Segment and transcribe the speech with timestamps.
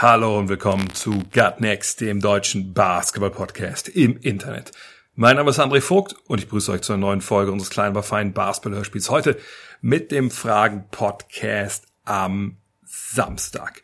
[0.00, 4.70] Hallo und willkommen zu Gut Next, dem deutschen Basketball-Podcast im Internet.
[5.16, 7.96] Mein Name ist André Vogt und ich grüße euch zu einer neuen Folge unseres kleinen,
[7.96, 9.10] aber feinen Basketball-Hörspiels.
[9.10, 9.36] Heute
[9.80, 13.82] mit dem Fragen-Podcast am Samstag.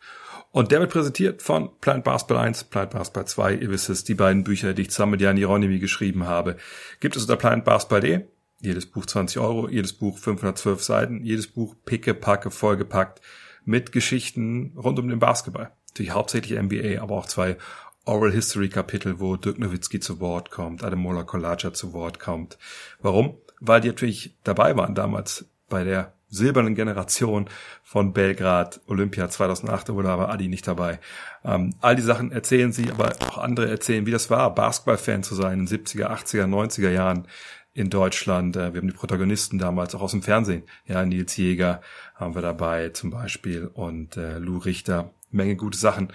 [0.53, 3.55] Und der wird präsentiert von Planet Basketball 1, Planet Basketball 2.
[3.55, 6.59] Ihr wisst es, die beiden Bücher, die ich zusammen mit Jan Hieronymi geschrieben habe,
[7.01, 8.21] gibt es unter planetbasketball.de.
[8.61, 13.21] Jedes Buch 20 Euro, jedes Buch 512 Seiten, jedes Buch picke, packe, vollgepackt
[13.65, 15.73] mit Geschichten rund um den Basketball.
[15.95, 17.57] Natürlich hauptsächlich NBA, aber auch zwei
[18.05, 22.59] Oral History Kapitel, wo Dirk Nowitzki zu Wort kommt, Ademola Kolaja zu Wort kommt.
[23.01, 23.37] Warum?
[23.61, 27.49] Weil die natürlich dabei waren damals bei der silbernen Generation
[27.85, 30.99] von Belgrad, Olympia 2008, da wurde aber Adi nicht dabei.
[31.45, 35.37] Ähm, all die Sachen erzählen sie, aber auch andere erzählen, wie das war, Basketball-Fan zu
[35.37, 37.29] sein in 70er, 80er, 90er Jahren
[37.73, 38.57] in Deutschland.
[38.57, 40.65] Äh, Wir haben die Protagonisten damals auch aus dem Fernsehen.
[40.87, 41.81] Ja, Nils Jäger
[42.17, 45.14] haben wir dabei zum Beispiel und äh, Lou Richter.
[45.37, 46.13] Menge gute Sachen.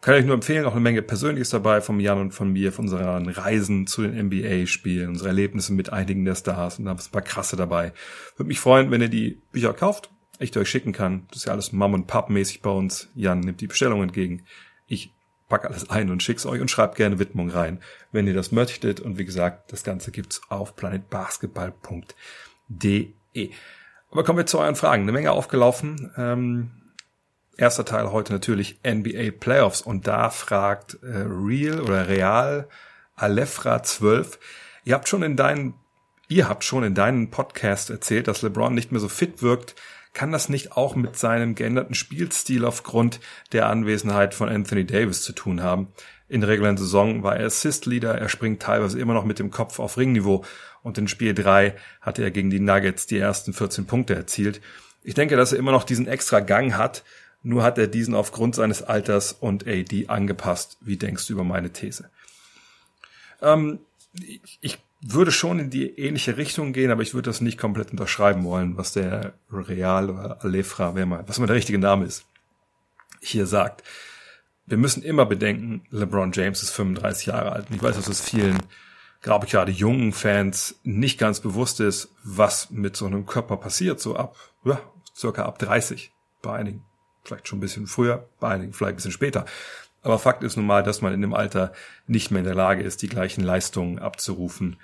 [0.00, 2.72] Kann ich euch nur empfehlen, auch eine Menge Persönliches dabei vom Jan und von mir,
[2.72, 7.08] von unseren Reisen zu den NBA-Spielen, unsere Erlebnisse mit einigen der Stars und da ist
[7.08, 7.92] ein paar krasse dabei.
[8.36, 11.26] Würde mich freuen, wenn ihr die Bücher kauft, ich die euch schicken kann.
[11.28, 13.10] Das ist ja alles Mom und Pap mäßig bei uns.
[13.14, 14.44] Jan nimmt die Bestellung entgegen.
[14.88, 15.14] Ich
[15.48, 17.78] pack alles ein und schick's euch und schreibt gerne Widmung rein,
[18.10, 18.98] wenn ihr das möchtet.
[18.98, 23.50] Und wie gesagt, das Ganze gibt's auf planetbasketball.de.
[24.10, 25.02] Aber kommen wir zu euren Fragen.
[25.02, 26.10] Eine Menge aufgelaufen.
[26.16, 26.81] Ähm,
[27.56, 32.68] erster Teil heute natürlich NBA Playoffs und da fragt äh, Real oder Real
[33.14, 34.38] Alefra 12.
[34.84, 35.74] Ihr habt schon in deinen
[36.28, 39.74] ihr habt schon in deinen Podcast erzählt, dass LeBron nicht mehr so fit wirkt.
[40.14, 43.20] Kann das nicht auch mit seinem geänderten Spielstil aufgrund
[43.52, 45.88] der Anwesenheit von Anthony Davis zu tun haben?
[46.28, 49.78] In der regulären Saison war er Assist-Leader, er springt teilweise immer noch mit dem Kopf
[49.78, 50.44] auf Ringniveau
[50.82, 54.60] und in Spiel 3 hatte er gegen die Nuggets die ersten 14 Punkte erzielt.
[55.02, 57.04] Ich denke, dass er immer noch diesen extra Gang hat,
[57.42, 60.78] nur hat er diesen aufgrund seines Alters und AD angepasst.
[60.80, 62.10] Wie denkst du über meine These?
[63.40, 63.80] Ähm,
[64.60, 68.44] ich, würde schon in die ähnliche Richtung gehen, aber ich würde das nicht komplett unterschreiben
[68.44, 72.24] wollen, was der Real oder Alefra, wer mal, was immer der richtige Name ist,
[73.20, 73.82] hier sagt.
[74.64, 77.68] Wir müssen immer bedenken, LeBron James ist 35 Jahre alt.
[77.68, 78.58] Und ich weiß, dass es vielen,
[79.22, 83.98] glaube ich, gerade jungen Fans nicht ganz bewusst ist, was mit so einem Körper passiert,
[83.98, 84.80] so ab, ja,
[85.16, 86.84] circa ab 30 bei einigen
[87.24, 89.44] vielleicht schon ein bisschen früher, bei einigen vielleicht ein bisschen später.
[90.02, 91.72] Aber Fakt ist nun mal, dass man in dem Alter
[92.06, 94.76] nicht mehr in der Lage ist, die gleichen Leistungen abzurufen,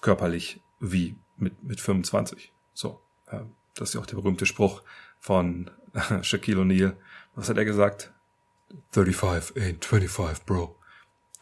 [0.00, 2.52] körperlich wie mit, mit 25.
[2.72, 3.40] So, äh,
[3.74, 4.82] das ist ja auch der berühmte Spruch
[5.18, 5.70] von
[6.22, 6.94] Shaquille O'Neal.
[7.34, 8.12] Was hat er gesagt?
[8.92, 10.76] 35 ain't 25, bro.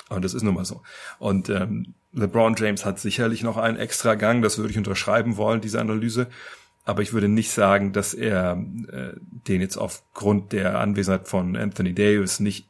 [0.09, 0.83] Und das ist nun mal so.
[1.19, 5.61] Und ähm, LeBron James hat sicherlich noch einen extra Gang, das würde ich unterschreiben wollen,
[5.61, 6.29] diese Analyse
[6.89, 8.53] aber ich würde nicht sagen, dass er
[8.91, 9.13] äh,
[9.47, 12.67] den jetzt aufgrund der Anwesenheit von Anthony Davis nicht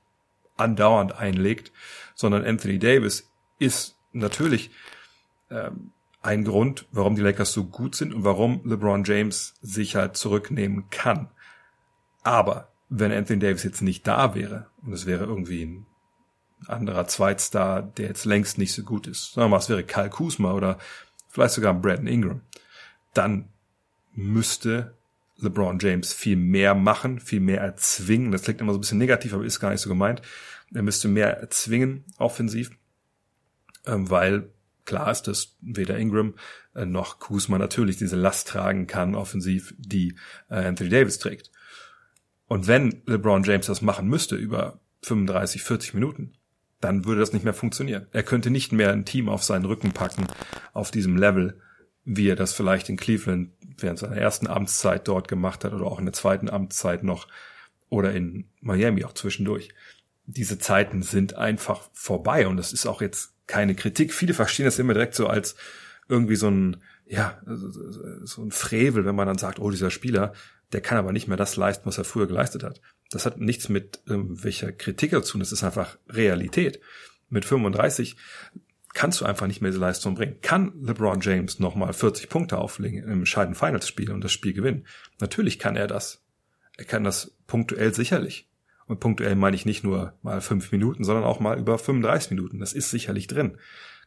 [0.57, 1.71] andauernd einlegt,
[2.17, 3.31] sondern Anthony Davis
[3.61, 4.73] ist natürlich
[5.51, 10.17] ähm, ein Grund, warum die Lakers so gut sind und warum LeBron James sich halt
[10.17, 11.29] zurücknehmen kann.
[12.25, 15.87] Aber wenn Anthony Davis jetzt nicht da wäre und es wäre irgendwie ein
[16.67, 20.77] anderer Zweitstar, der jetzt längst nicht so gut ist, mal, es wäre Kyle Kuzma oder
[21.29, 22.41] vielleicht sogar Brandon Ingram,
[23.15, 23.49] dann
[24.19, 24.95] müsste
[25.37, 28.33] LeBron James viel mehr machen, viel mehr erzwingen.
[28.33, 30.23] Das klingt immer so ein bisschen negativ, aber ist gar nicht so gemeint.
[30.75, 32.73] Er müsste mehr erzwingen offensiv,
[33.87, 34.51] ähm, weil
[34.85, 36.35] klar ist, dass weder Ingram
[36.75, 40.17] äh, noch Kuzma natürlich diese Last tragen kann offensiv, die
[40.51, 41.53] äh, Anthony Davis trägt.
[42.49, 46.33] Und wenn LeBron James das machen müsste über 35, 40 Minuten,
[46.81, 48.09] dann würde das nicht mehr funktionieren.
[48.11, 50.27] Er könnte nicht mehr ein Team auf seinen Rücken packen
[50.73, 51.61] auf diesem Level,
[52.11, 55.99] wie er das vielleicht in Cleveland während seiner ersten Amtszeit dort gemacht hat oder auch
[55.99, 57.29] in der zweiten Amtszeit noch
[57.91, 59.69] oder in Miami auch zwischendurch.
[60.25, 64.15] Diese Zeiten sind einfach vorbei und das ist auch jetzt keine Kritik.
[64.15, 65.55] Viele verstehen das immer direkt so als
[66.09, 70.33] irgendwie so ein, ja, so ein Frevel, wenn man dann sagt, oh, dieser Spieler,
[70.73, 72.81] der kann aber nicht mehr das leisten, was er früher geleistet hat.
[73.11, 76.81] Das hat nichts mit welcher Kritik zu tun, das ist einfach Realität.
[77.29, 78.17] Mit 35
[78.99, 80.41] kannst du einfach nicht mehr diese Leistung bringen.
[80.43, 84.89] Kann LeBron James nochmal 40 Punkte auflegen im entscheidenden Finals-Spiel und das Spiel gewinnen?
[85.21, 86.25] Natürlich kann er das.
[86.77, 88.51] Er kann das punktuell sicherlich.
[88.87, 92.59] Und punktuell meine ich nicht nur mal fünf Minuten, sondern auch mal über 35 Minuten.
[92.59, 93.59] Das ist sicherlich drin.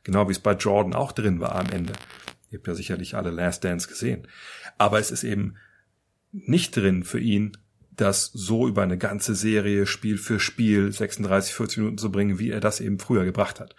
[0.03, 1.93] Genau wie es bei Jordan auch drin war am Ende.
[2.49, 4.27] Ihr habt ja sicherlich alle Last Dance gesehen.
[4.77, 5.55] Aber es ist eben
[6.33, 7.53] nicht drin für ihn,
[7.91, 12.49] das so über eine ganze Serie Spiel für Spiel 36, 40 Minuten zu bringen, wie
[12.49, 13.73] er das eben früher gebracht hat.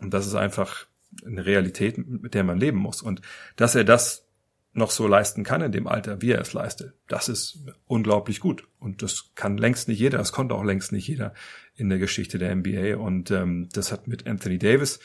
[0.00, 0.86] Und das ist einfach
[1.26, 3.02] eine Realität, mit der man leben muss.
[3.02, 3.20] Und
[3.56, 4.26] dass er das
[4.74, 8.66] noch so leisten kann in dem Alter, wie er es leistet, das ist unglaublich gut.
[8.78, 11.34] Und das kann längst nicht jeder, das konnte auch längst nicht jeder
[11.74, 12.96] in der Geschichte der NBA.
[12.96, 14.98] Und ähm, das hat mit Anthony Davis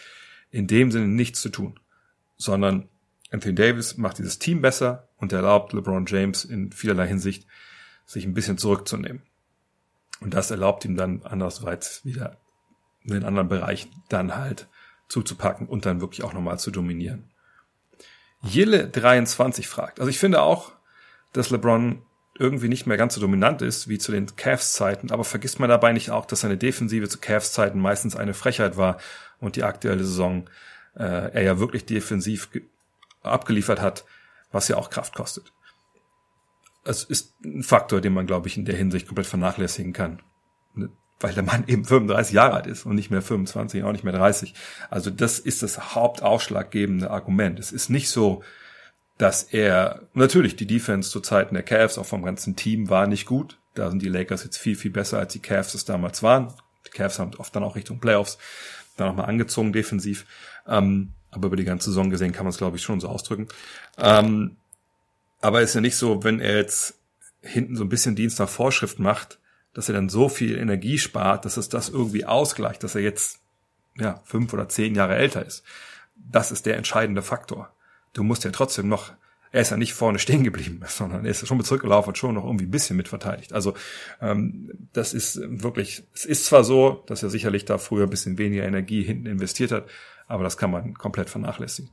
[0.50, 1.80] in dem Sinne nichts zu tun,
[2.38, 2.88] sondern
[3.30, 7.46] Anthony Davis macht dieses Team besser und erlaubt LeBron James in vielerlei Hinsicht,
[8.06, 9.22] sich ein bisschen zurückzunehmen.
[10.22, 12.38] Und das erlaubt ihm dann andersweit wieder
[13.04, 14.68] in den anderen Bereichen dann halt
[15.08, 17.30] zuzupacken und dann wirklich auch nochmal zu dominieren.
[18.44, 20.72] Jille 23 fragt, also ich finde auch,
[21.34, 22.02] dass LeBron
[22.40, 25.92] irgendwie nicht mehr ganz so dominant ist wie zu den Cavs-Zeiten, aber vergisst man dabei
[25.92, 28.98] nicht auch, dass seine Defensive zu Cavs-Zeiten meistens eine Frechheit war
[29.40, 30.48] und die aktuelle Saison
[30.96, 32.50] äh, er ja wirklich defensiv
[33.22, 34.06] abgeliefert hat,
[34.52, 35.52] was ja auch Kraft kostet.
[36.84, 40.22] Es ist ein Faktor, den man, glaube ich, in der Hinsicht komplett vernachlässigen kann.
[41.20, 44.14] Weil der Mann eben 35 Jahre alt ist und nicht mehr 25, auch nicht mehr
[44.14, 44.54] 30.
[44.90, 47.60] Also das ist das hauptausschlaggebende Argument.
[47.60, 48.44] Es ist nicht so,
[49.18, 53.26] dass er, natürlich, die Defense zu Zeiten der Cavs, auch vom ganzen Team, war nicht
[53.26, 53.58] gut.
[53.74, 56.54] Da sind die Lakers jetzt viel, viel besser, als die Cavs es damals waren.
[56.86, 58.38] Die Cavs haben oft dann auch Richtung Playoffs
[58.96, 60.26] dann nochmal angezogen defensiv.
[60.68, 63.48] Ähm, aber über die ganze Saison gesehen kann man es, glaube ich, schon so ausdrücken.
[63.98, 64.58] Ähm,
[65.42, 66.96] aber ist ja nicht so, wenn er jetzt
[67.42, 69.40] hinten so ein bisschen Dienst nach Vorschrift macht,
[69.78, 73.42] dass er dann so viel Energie spart, dass es das irgendwie ausgleicht, dass er jetzt
[73.96, 75.64] ja fünf oder zehn Jahre älter ist.
[76.16, 77.72] Das ist der entscheidende Faktor.
[78.14, 79.12] Du musst ja trotzdem noch,
[79.52, 82.34] er ist ja nicht vorne stehen geblieben, sondern er ist schon mit zurückgelaufen und schon
[82.34, 83.54] noch irgendwie ein bisschen mitverteidigt.
[83.54, 83.76] Also
[84.20, 88.40] ähm, das ist wirklich, es ist zwar so, dass er sicherlich da früher ein bisschen
[88.40, 89.86] weniger Energie hinten investiert hat,
[90.26, 91.92] aber das kann man komplett vernachlässigen.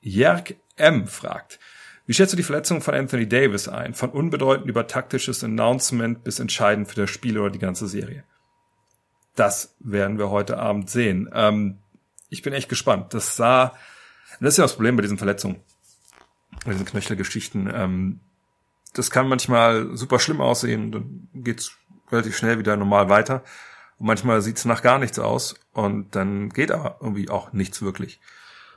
[0.00, 1.06] Jörg M.
[1.06, 1.60] fragt,
[2.06, 3.94] wie schätzt du die Verletzung von Anthony Davis ein?
[3.94, 8.24] Von unbedeutend über taktisches Announcement bis entscheidend für das Spiel oder die ganze Serie?
[9.36, 11.30] Das werden wir heute Abend sehen.
[11.32, 11.78] Ähm,
[12.28, 13.14] ich bin echt gespannt.
[13.14, 13.74] Das sah,
[14.40, 15.60] das ist ja das Problem bei diesen Verletzungen,
[16.64, 17.70] bei diesen Knöchelgeschichten.
[17.72, 18.20] Ähm,
[18.94, 21.72] das kann manchmal super schlimm aussehen, dann geht's
[22.10, 23.42] relativ schnell wieder normal weiter.
[23.98, 28.20] Und manchmal sieht's nach gar nichts aus und dann geht aber irgendwie auch nichts wirklich.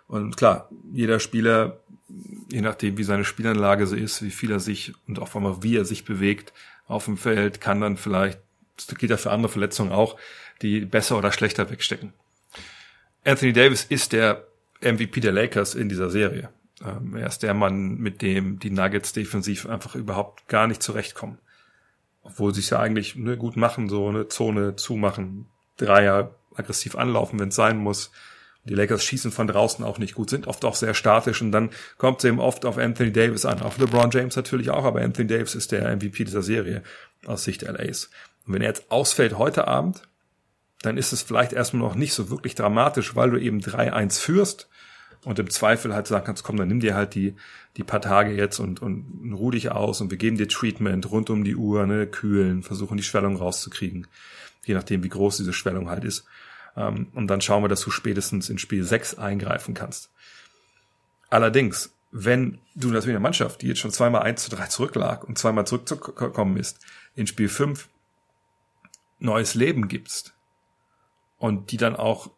[0.07, 4.93] Und klar, jeder Spieler, je nachdem wie seine Spielanlage so ist, wie viel er sich
[5.07, 6.53] und auch einmal wie er sich bewegt
[6.87, 8.39] auf dem Feld, kann dann vielleicht,
[8.77, 10.17] das geht ja für andere Verletzungen auch,
[10.61, 12.13] die besser oder schlechter wegstecken.
[13.23, 14.47] Anthony Davis ist der
[14.81, 16.49] MVP der Lakers in dieser Serie.
[16.83, 21.39] Ähm, er ist der Mann, mit dem die Nuggets defensiv einfach überhaupt gar nicht zurechtkommen.
[22.21, 25.47] Obwohl sie es ja eigentlich ne, gut machen, so eine Zone zumachen,
[25.77, 28.11] Dreier aggressiv anlaufen, wenn es sein muss.
[28.65, 31.69] Die Lakers schießen von draußen auch nicht gut, sind oft auch sehr statisch und dann
[31.97, 33.61] kommt es eben oft auf Anthony Davis an.
[33.61, 36.81] Auf LeBron James natürlich auch, aber Anthony Davis ist der MVP dieser Serie
[37.25, 38.09] aus Sicht LAs.
[38.47, 40.01] Und wenn er jetzt ausfällt heute Abend,
[40.81, 44.67] dann ist es vielleicht erstmal noch nicht so wirklich dramatisch, weil du eben 3-1 führst
[45.25, 47.35] und im Zweifel halt sagen kannst, komm, dann nimm dir halt die,
[47.77, 51.29] die paar Tage jetzt und, und ruh dich aus und wir geben dir Treatment rund
[51.29, 54.07] um die Uhr, ne, kühlen, versuchen die Schwellung rauszukriegen,
[54.63, 56.25] je nachdem, wie groß diese Schwellung halt ist.
[56.75, 60.09] Ähm, und dann schauen wir, dass du spätestens in Spiel 6 eingreifen kannst.
[61.29, 65.37] Allerdings, wenn du natürlich eine Mannschaft, die jetzt schon zweimal 1 zu 3 zurücklag und
[65.37, 66.79] zweimal zurückzukommen ist,
[67.15, 67.89] in Spiel 5
[69.19, 70.33] neues Leben gibst
[71.37, 72.31] und die dann auch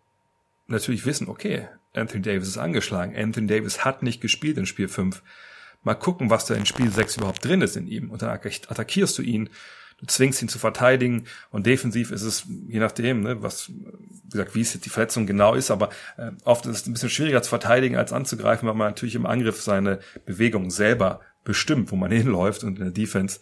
[0.68, 5.24] natürlich wissen, okay, Anthony Davis ist angeschlagen, Anthony Davis hat nicht gespielt in Spiel 5.
[5.84, 8.12] Mal gucken, was da in Spiel 6 überhaupt drin ist in ihm.
[8.12, 9.50] Und dann attackierst du ihn
[9.98, 14.56] du zwingst ihn zu verteidigen und defensiv ist es, je nachdem, ne, was, wie gesagt,
[14.56, 17.42] wie es jetzt die Verletzung genau ist, aber äh, oft ist es ein bisschen schwieriger
[17.42, 22.12] zu verteidigen als anzugreifen, weil man natürlich im Angriff seine Bewegung selber bestimmt, wo man
[22.12, 23.40] hinläuft und in der Defense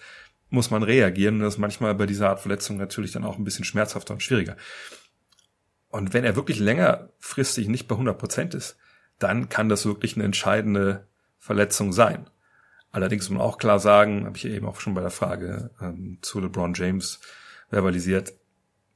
[0.49, 3.43] muss man reagieren und das ist manchmal bei dieser Art Verletzung natürlich dann auch ein
[3.43, 4.55] bisschen schmerzhafter und schwieriger.
[5.89, 8.77] Und wenn er wirklich längerfristig nicht bei 100 Prozent ist,
[9.19, 11.07] dann kann das wirklich eine entscheidende
[11.39, 12.29] Verletzung sein.
[12.95, 16.17] Allerdings muss man auch klar sagen, habe ich eben auch schon bei der Frage ähm,
[16.21, 17.19] zu LeBron James
[17.69, 18.31] verbalisiert,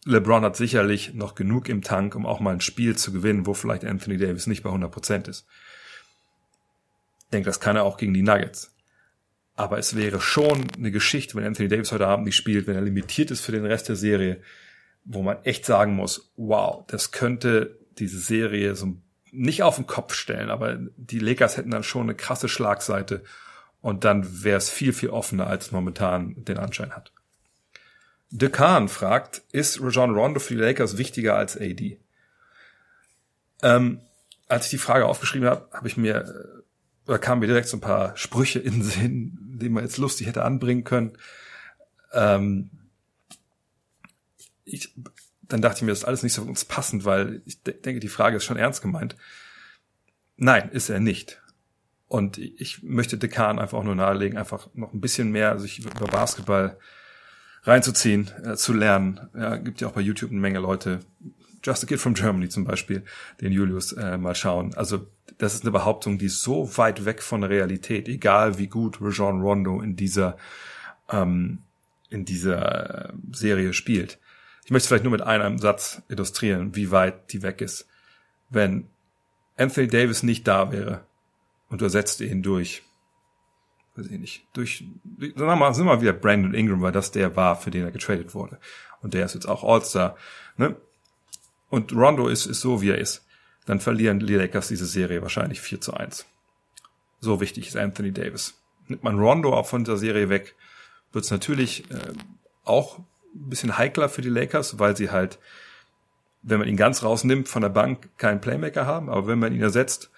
[0.06, 3.54] LeBron hat sicherlich noch genug im Tank, um auch mal ein Spiel zu gewinnen, wo
[3.54, 5.46] vielleicht Anthony Davis nicht bei 100 Prozent ist.
[7.26, 8.74] Ich denke, das kann er auch gegen die Nuggets.
[9.58, 12.82] Aber es wäre schon eine Geschichte, wenn Anthony Davis heute Abend nicht spielt, wenn er
[12.82, 14.42] limitiert ist für den Rest der Serie,
[15.04, 18.96] wo man echt sagen muss, wow, das könnte diese Serie so
[19.34, 23.26] nicht auf den Kopf stellen, aber die Lakers hätten dann schon eine krasse Schlagseite
[23.82, 27.12] und dann wäre es viel, viel offener, als momentan den Anschein hat.
[28.32, 32.00] Dekan fragt, ist Rajon Rondo für die Lakers wichtiger als AD?
[33.62, 34.02] Ähm,
[34.48, 37.78] als ich die Frage aufgeschrieben habe, habe ich mir, äh, oder kamen mir direkt so
[37.78, 41.18] ein paar Sprüche in den Sinn, die man jetzt lustig hätte anbringen können.
[42.14, 42.70] Ähm,
[44.64, 44.94] ich,
[45.42, 47.74] dann dachte ich mir, das ist alles nicht so für uns passend, weil ich de
[47.74, 49.16] denke, die Frage ist schon ernst gemeint.
[50.38, 51.42] Nein, ist er nicht.
[52.10, 56.08] Und ich möchte Dekan einfach auch nur nahelegen, einfach noch ein bisschen mehr sich über
[56.08, 56.76] Basketball
[57.64, 59.30] reinzuziehen, äh, zu lernen.
[59.38, 61.00] Ja, gibt ja auch bei YouTube eine Menge Leute,
[61.64, 63.04] Just a Kid from Germany zum Beispiel,
[63.42, 64.74] den Julius äh, mal schauen.
[64.76, 65.06] Also
[65.38, 69.42] das ist eine Behauptung, die so weit weg von der Realität, egal wie gut Rajon
[69.42, 70.38] Rondo in dieser
[71.10, 71.60] ähm,
[72.10, 74.18] in dieser Serie spielt.
[74.66, 77.88] Ich möchte vielleicht nur mit einem Satz illustrieren, wie weit die weg ist.
[78.50, 78.88] Wenn
[79.58, 81.02] Anthony Davis nicht da wäre
[81.70, 82.84] und du ersetzt ihn durch,
[83.96, 84.84] weiß ich nicht, durch,
[85.36, 88.34] sagen wir sind wir wieder Brandon Ingram, weil das der war, für den er getradet
[88.34, 88.60] wurde.
[89.02, 90.18] Und der ist jetzt auch All-Star,
[90.58, 90.76] ne?
[91.70, 93.24] Und Rondo ist, ist so, wie er ist.
[93.66, 96.26] Dann verlieren die Lakers diese Serie wahrscheinlich 4 zu 1.
[97.20, 98.56] So wichtig ist Anthony Davis.
[98.88, 100.56] Nimmt man Rondo auch von der Serie weg,
[101.12, 102.14] wird es natürlich äh,
[102.64, 105.38] auch ein bisschen heikler für die Lakers, weil sie halt,
[106.42, 109.10] wenn man ihn ganz rausnimmt von der Bank, keinen Playmaker haben.
[109.10, 110.10] Aber wenn man ihn ersetzt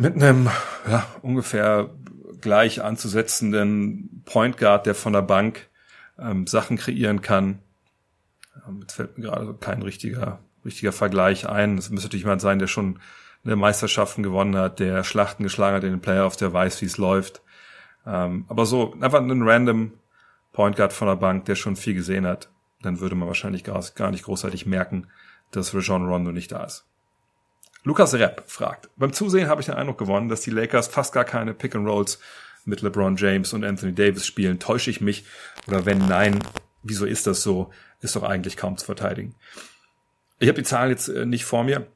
[0.00, 0.48] mit einem
[0.88, 1.90] ja, ungefähr
[2.40, 5.68] gleich anzusetzenden Point Guard, der von der Bank
[6.18, 7.58] ähm, Sachen kreieren kann,
[8.66, 11.76] ähm, jetzt fällt mir gerade kein richtiger, richtiger Vergleich ein.
[11.76, 12.98] Es müsste natürlich jemand sein, der schon
[13.44, 16.96] eine Meisterschaften gewonnen hat, der Schlachten geschlagen hat in den Playoffs, der weiß, wie es
[16.96, 17.42] läuft.
[18.06, 19.92] Ähm, aber so einfach einen random
[20.52, 22.48] Point Guard von der Bank, der schon viel gesehen hat,
[22.80, 25.08] dann würde man wahrscheinlich gar, gar nicht großartig merken,
[25.50, 26.86] dass Rajon Rondo nicht da ist.
[27.82, 31.24] Lukas Repp fragt, beim Zusehen habe ich den Eindruck gewonnen, dass die Lakers fast gar
[31.24, 32.18] keine Pick and Rolls
[32.64, 34.58] mit LeBron James und Anthony Davis spielen.
[34.58, 35.24] Täusche ich mich?
[35.66, 36.40] Oder wenn nein,
[36.82, 37.70] wieso ist das so?
[38.02, 39.34] Ist doch eigentlich kaum zu verteidigen.
[40.38, 41.86] Ich habe die Zahlen jetzt äh, nicht vor mir,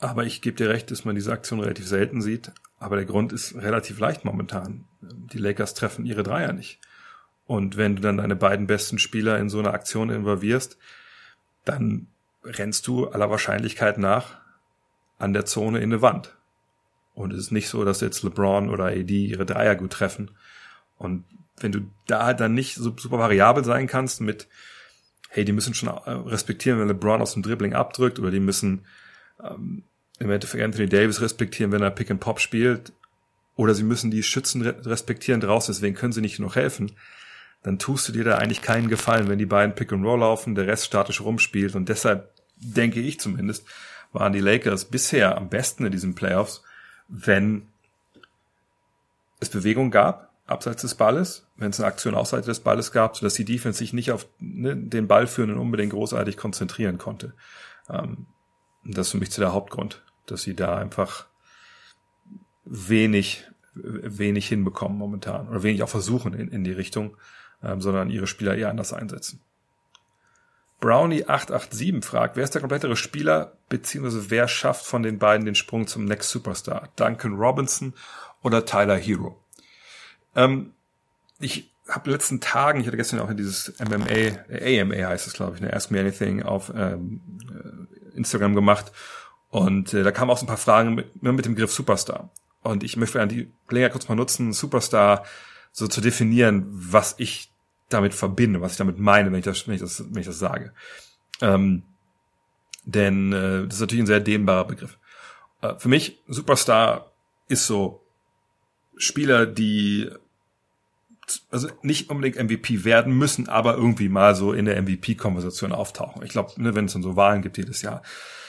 [0.00, 2.50] aber ich gebe dir recht, dass man diese Aktion relativ selten sieht.
[2.80, 4.84] Aber der Grund ist relativ leicht momentan.
[5.00, 6.80] Die Lakers treffen ihre Dreier nicht.
[7.46, 10.76] Und wenn du dann deine beiden besten Spieler in so eine Aktion involvierst,
[11.64, 12.08] dann
[12.42, 14.41] rennst du aller Wahrscheinlichkeit nach
[15.22, 16.36] an der Zone in eine Wand.
[17.14, 20.30] Und es ist nicht so, dass jetzt LeBron oder AD ihre Dreier gut treffen.
[20.96, 21.24] Und
[21.58, 24.48] wenn du da dann nicht so super variabel sein kannst mit,
[25.28, 28.84] hey, die müssen schon äh, respektieren, wenn LeBron aus dem Dribbling abdrückt, oder die müssen
[29.42, 29.84] ähm,
[30.18, 32.92] im Endeffekt Anthony Davis respektieren, wenn er Pick and Pop spielt,
[33.54, 36.92] oder sie müssen die Schützen respektieren draußen, deswegen können sie nicht noch helfen,
[37.62, 40.54] dann tust du dir da eigentlich keinen Gefallen, wenn die beiden Pick and Roll laufen,
[40.54, 43.66] der Rest statisch rumspielt und deshalb denke ich zumindest,
[44.12, 46.62] waren die Lakers bisher am besten in diesen Playoffs,
[47.08, 47.68] wenn
[49.40, 53.34] es Bewegung gab, abseits des Balles, wenn es eine Aktion außerhalb des Balles gab, sodass
[53.34, 57.32] die Defense sich nicht auf ne, den Ballführenden unbedingt großartig konzentrieren konnte.
[57.88, 58.26] Ähm,
[58.84, 61.26] das ist für mich zu der Hauptgrund, dass sie da einfach
[62.64, 67.16] wenig, wenig hinbekommen momentan oder wenig auch versuchen in, in die Richtung,
[67.62, 69.40] ähm, sondern ihre Spieler eher anders einsetzen.
[70.82, 75.86] Brownie887 fragt, wer ist der komplettere Spieler, beziehungsweise wer schafft von den beiden den Sprung
[75.86, 76.88] zum Next Superstar?
[76.96, 77.94] Duncan Robinson
[78.42, 79.38] oder Tyler Hero?
[80.34, 80.72] Ähm,
[81.38, 85.56] ich habe letzten Tagen, ich hatte gestern auch in dieses MMA, AMA heißt es, glaube
[85.56, 88.92] ich, ne, Ask Me Anything auf ähm, äh, Instagram gemacht.
[89.50, 92.30] Und äh, da kamen auch so ein paar Fragen mit, mit dem Griff Superstar.
[92.62, 95.24] Und ich möchte an die Gelegenheit kurz mal nutzen, Superstar
[95.72, 97.51] so zu definieren, was ich
[97.92, 100.38] damit verbinde, was ich damit meine, wenn ich das, wenn ich das, wenn ich das
[100.38, 100.72] sage.
[101.40, 101.82] Ähm,
[102.84, 104.98] denn äh, das ist natürlich ein sehr dehnbarer Begriff.
[105.60, 107.12] Äh, für mich, Superstar
[107.48, 108.04] ist so
[108.96, 110.10] Spieler, die
[111.50, 116.22] also nicht unbedingt MVP werden müssen, aber irgendwie mal so in der MVP-Konversation auftauchen.
[116.24, 118.02] Ich glaube, ne, wenn es dann so Wahlen gibt jedes Jahr,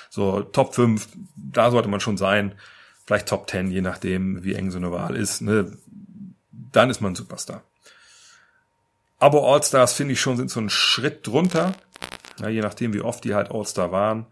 [0.10, 2.56] so Top 5, da sollte man schon sein,
[3.06, 5.78] vielleicht Top 10, je nachdem, wie eng so eine Wahl ist, ne,
[6.52, 7.64] dann ist man Superstar.
[9.24, 11.76] Aber All-Stars finde ich schon sind so einen Schritt drunter,
[12.42, 14.26] ja, je nachdem, wie oft die halt All-Star waren.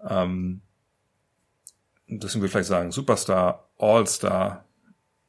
[0.00, 0.62] Ähm,
[2.06, 4.64] deswegen würde ich vielleicht sagen Superstar, All-Star,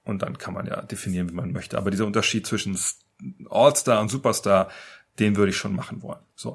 [0.06, 1.78] und dann kann man ja definieren, wie man möchte.
[1.78, 2.80] Aber dieser Unterschied zwischen
[3.50, 4.70] All-Star und Superstar,
[5.20, 6.24] den würde ich schon machen wollen.
[6.36, 6.52] So.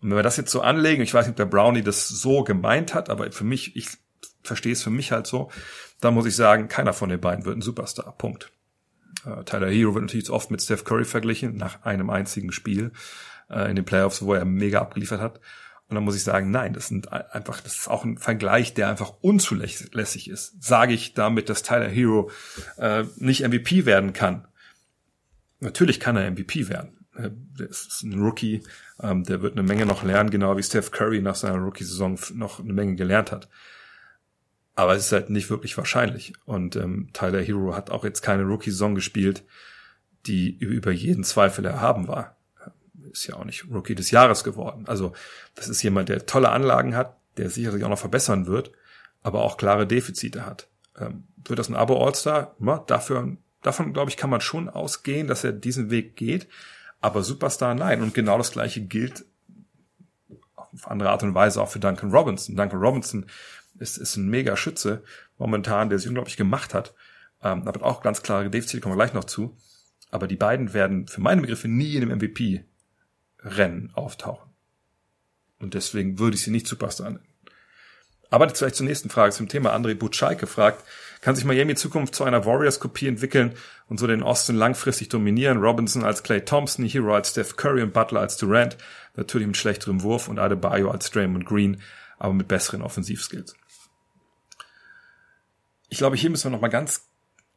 [0.00, 2.44] Und wenn wir das jetzt so anlegen, ich weiß nicht, ob der Brownie das so
[2.44, 3.88] gemeint hat, aber für mich, ich
[4.44, 5.50] verstehe es für mich halt so,
[6.00, 8.14] dann muss ich sagen, keiner von den beiden wird ein Superstar.
[8.16, 8.52] Punkt.
[9.26, 12.92] Uh, Tyler Hero wird natürlich oft mit Steph Curry verglichen, nach einem einzigen Spiel
[13.50, 15.40] uh, in den Playoffs, wo er mega abgeliefert hat.
[15.88, 18.88] Und dann muss ich sagen, nein, das sind einfach, das ist auch ein Vergleich, der
[18.88, 20.62] einfach unzulässig ist.
[20.62, 22.30] Sage ich damit, dass Tyler Hero
[22.76, 24.48] äh, nicht MVP werden kann?
[25.60, 27.06] Natürlich kann er MVP werden.
[27.14, 28.62] Äh, Der ist ein Rookie,
[29.00, 32.58] ähm, der wird eine Menge noch lernen, genau wie Steph Curry nach seiner Rookie-Saison noch
[32.58, 33.48] eine Menge gelernt hat.
[34.76, 36.34] Aber es ist halt nicht wirklich wahrscheinlich.
[36.44, 39.42] Und ähm, Tyler Hero hat auch jetzt keine Rookie-Saison gespielt,
[40.26, 42.36] die über jeden Zweifel erhaben war.
[43.10, 44.84] Ist ja auch nicht Rookie des Jahres geworden.
[44.86, 45.14] Also
[45.54, 48.70] das ist jemand, der tolle Anlagen hat, der sicherlich auch noch verbessern wird,
[49.22, 50.68] aber auch klare Defizite hat.
[50.98, 52.54] Ähm, wird das ein Abo-All-Star?
[52.60, 56.48] Ja, dafür, davon, glaube ich, kann man schon ausgehen, dass er diesen Weg geht.
[57.00, 58.02] Aber Superstar nein.
[58.02, 59.24] Und genau das gleiche gilt
[60.54, 62.56] auf andere Art und Weise auch für Duncan Robinson.
[62.56, 63.26] Duncan Robinson
[63.78, 65.02] ist, ist ein mega Schütze
[65.38, 66.94] momentan, der sich unglaublich gemacht hat.
[67.42, 69.56] Ähm, aber auch ganz klare Defizite, kommen wir gleich noch zu.
[70.10, 74.50] Aber die beiden werden für meine Begriffe nie in dem MVP-Rennen auftauchen.
[75.58, 77.24] Und deswegen würde ich sie nicht Superstar nennen.
[78.30, 79.74] Aber vielleicht zur nächsten Frage zum Thema.
[79.74, 80.84] André Butschalke fragt,
[81.20, 83.52] kann sich Miami in Zukunft zu einer Warriors-Kopie entwickeln
[83.88, 85.58] und so den Osten langfristig dominieren?
[85.58, 88.76] Robinson als Clay Thompson, Hero als Steph Curry und Butler als Durant,
[89.14, 91.80] natürlich mit schlechterem Wurf und Adebayo als Draymond Green,
[92.18, 93.54] aber mit besseren Offensivskills.
[95.88, 97.08] Ich glaube, hier müssen wir nochmal ganz,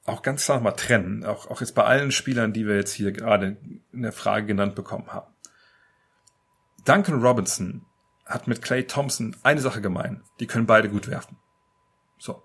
[0.05, 3.11] auch ganz klar mal trennen, auch, auch jetzt bei allen Spielern, die wir jetzt hier
[3.11, 3.57] gerade
[3.91, 5.33] in der Frage genannt bekommen haben.
[6.85, 7.85] Duncan Robinson
[8.25, 10.23] hat mit Clay Thompson eine Sache gemein.
[10.39, 11.37] Die können beide gut werfen.
[12.17, 12.43] So.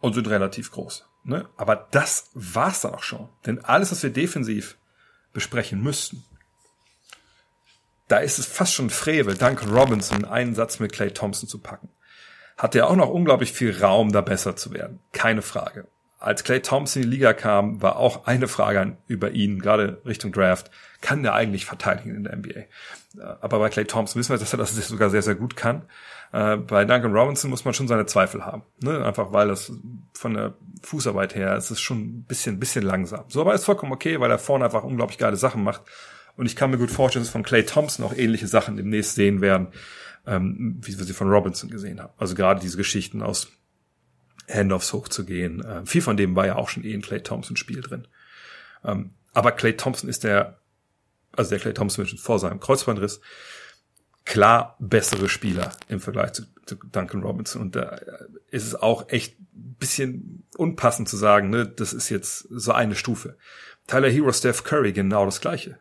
[0.00, 1.08] Und sind relativ groß.
[1.24, 1.48] Ne?
[1.56, 3.28] Aber das war's dann auch schon.
[3.46, 4.78] Denn alles, was wir defensiv
[5.32, 6.24] besprechen müssten,
[8.08, 11.88] da ist es fast schon Frevel, Duncan Robinson einen Satz mit Clay Thompson zu packen.
[12.56, 15.00] Hat er auch noch unglaublich viel Raum, da besser zu werden.
[15.12, 15.86] Keine Frage.
[16.18, 20.32] Als Clay Thompson in die Liga kam, war auch eine Frage über ihn, gerade Richtung
[20.32, 20.70] Draft.
[21.02, 22.64] Kann der eigentlich verteidigen in der NBA?
[23.42, 25.82] Aber bei Clay Thompson wissen wir, dass er das sogar sehr, sehr gut kann.
[26.32, 28.62] Äh, bei Duncan Robinson muss man schon seine Zweifel haben.
[28.80, 29.04] Ne?
[29.04, 29.72] Einfach weil das
[30.14, 33.24] von der Fußarbeit her ist es schon ein bisschen, bisschen langsam.
[33.28, 35.82] So, aber ist vollkommen okay, weil er vorne einfach unglaublich geile Sachen macht.
[36.36, 39.40] Und ich kann mir gut vorstellen, dass von Clay Thompson auch ähnliche Sachen demnächst sehen
[39.40, 39.68] werden,
[40.26, 42.12] ähm, wie wir sie von Robinson gesehen haben.
[42.18, 43.48] Also gerade diese Geschichten aus
[44.48, 45.64] Handoffs hochzugehen.
[45.64, 48.06] Äh, viel von dem war ja auch schon eh in Clay Thompson Spiel drin.
[48.84, 50.58] Ähm, aber Clay Thompson ist der
[51.36, 53.20] also der Clay Thompson vor seinem Kreuzbandriss,
[54.24, 57.62] klar bessere Spieler im Vergleich zu, zu Duncan Robinson.
[57.62, 57.98] Und da
[58.50, 59.36] ist es auch echt
[59.78, 63.36] bisschen unpassend zu sagen, ne, das ist jetzt so eine Stufe.
[63.86, 65.78] Tyler Hero, Steph Curry, genau das Gleiche.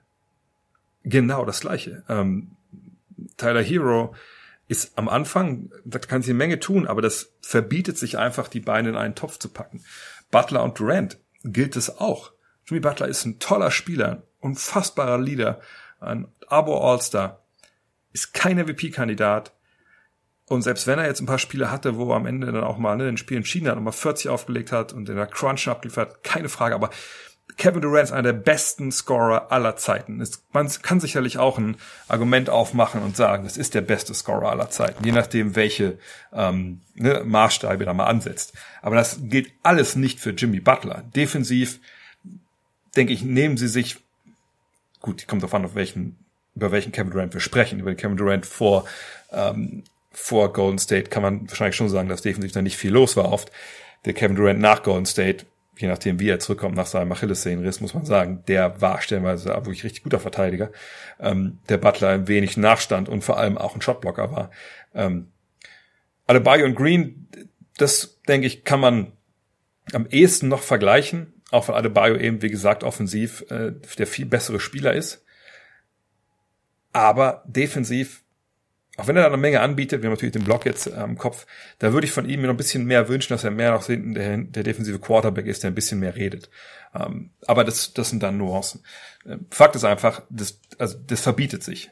[1.03, 2.03] Genau das Gleiche.
[2.09, 2.51] Ähm,
[3.37, 4.13] Tyler Hero
[4.67, 8.59] ist am Anfang, da kann sie eine Menge tun, aber das verbietet sich einfach, die
[8.59, 9.83] Beine in einen Topf zu packen.
[10.31, 12.31] Butler und Durant gilt es auch.
[12.65, 15.61] Jimmy Butler ist ein toller Spieler, unfassbarer Leader,
[15.99, 17.43] ein Abo All-Star,
[18.11, 19.53] ist kein MVP-Kandidat.
[20.47, 22.77] Und selbst wenn er jetzt ein paar Spiele hatte, wo er am Ende dann auch
[22.77, 25.67] mal ne, ein Spiel entschieden hat und mal 40 aufgelegt hat und in der Crunch
[25.67, 26.91] abgeliefert, keine Frage, aber
[27.57, 30.21] Kevin Durant ist einer der besten Scorer aller Zeiten.
[30.51, 34.69] man kann sicherlich auch ein Argument aufmachen und sagen, das ist der beste Scorer aller
[34.69, 35.97] Zeiten, je nachdem, welche
[36.33, 38.53] ähm, ne, Maßstabe da mal ansetzt.
[38.81, 41.03] Aber das gilt alles nicht für Jimmy Butler.
[41.15, 41.79] Defensiv,
[42.95, 43.97] denke ich, nehmen sie sich
[45.05, 46.17] gut, kommt davon, auf welchen,
[46.55, 47.79] über welchen Kevin Durant wir sprechen.
[47.79, 48.85] Über den Kevin Durant vor,
[49.31, 53.15] ähm, vor Golden State kann man wahrscheinlich schon sagen, dass definitiv da nicht viel los
[53.15, 53.51] war oft.
[54.05, 55.45] Der Kevin Durant nach Golden State,
[55.77, 59.83] je nachdem wie er zurückkommt nach seinem Achillessehnenriss, muss man sagen, der war stellenweise wirklich
[59.83, 60.71] richtig guter Verteidiger.
[61.19, 64.51] Ähm, der Butler ein wenig Nachstand und vor allem auch ein Shotblocker war.
[64.93, 65.31] Ähm,
[66.27, 67.27] Adebayo und Green,
[67.77, 69.11] das denke ich, kann man
[69.93, 74.59] am ehesten noch vergleichen auch weil Adebayo eben, wie gesagt, offensiv äh, der viel bessere
[74.59, 75.23] Spieler ist.
[76.91, 78.23] Aber defensiv,
[78.97, 81.17] auch wenn er da eine Menge anbietet, wir haben natürlich den Block jetzt am ähm,
[81.17, 81.45] Kopf,
[81.79, 83.85] da würde ich von ihm mir noch ein bisschen mehr wünschen, dass er mehr noch
[83.85, 86.49] hinten der, der defensive Quarterback ist, der ein bisschen mehr redet.
[86.93, 88.83] Ähm, aber das, das sind dann Nuancen.
[89.25, 91.91] Äh, Fakt ist einfach, das, also das verbietet sich,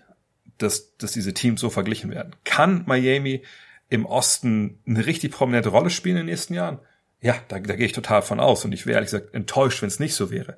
[0.57, 2.35] dass, dass diese Teams so verglichen werden.
[2.45, 3.43] Kann Miami
[3.89, 6.79] im Osten eine richtig prominente Rolle spielen in den nächsten Jahren?
[7.19, 9.87] Ja, da, da gehe ich total von aus und ich wäre ehrlich gesagt enttäuscht, wenn
[9.87, 10.57] es nicht so wäre.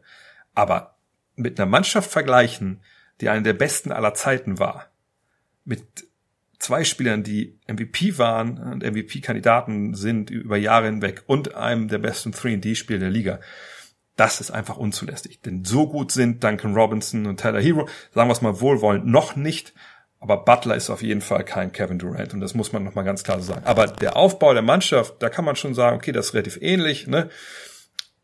[0.54, 0.96] Aber
[1.36, 2.82] mit einer Mannschaft vergleichen,
[3.22, 4.90] die eine der besten aller Zeiten war,
[5.64, 6.06] mit
[6.66, 12.32] zwei Spielern, die MVP waren und MVP-Kandidaten sind über Jahre hinweg und einem der besten
[12.32, 13.40] 3D-Spieler der Liga,
[14.16, 15.42] das ist einfach unzulässig.
[15.42, 19.36] Denn so gut sind Duncan Robinson und Tyler Hero, sagen wir es mal wohlwollend, noch
[19.36, 19.76] nicht.
[20.20, 23.24] Aber Butler ist auf jeden Fall kein Kevin Durant und das muss man nochmal ganz
[23.24, 23.66] klar so sagen.
[23.66, 27.06] Aber der Aufbau der Mannschaft, da kann man schon sagen, okay, das ist relativ ähnlich.
[27.06, 27.30] Ne?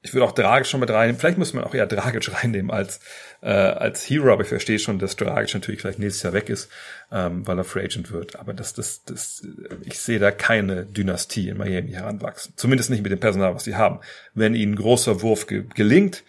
[0.04, 1.20] Ich würde auch Dragic schon mit reinnehmen.
[1.20, 3.00] Vielleicht muss man auch eher Dragic reinnehmen als,
[3.42, 6.72] äh, als Hero, aber ich verstehe schon, dass Dragic natürlich vielleicht nächstes Jahr weg ist,
[7.12, 8.38] ähm, weil er Free Agent wird.
[8.38, 9.46] Aber das, das, das,
[9.84, 12.54] ich sehe da keine Dynastie in Miami heranwachsen.
[12.56, 14.00] Zumindest nicht mit dem Personal, was sie haben.
[14.34, 16.24] Wenn ihnen großer Wurf ge gelingt,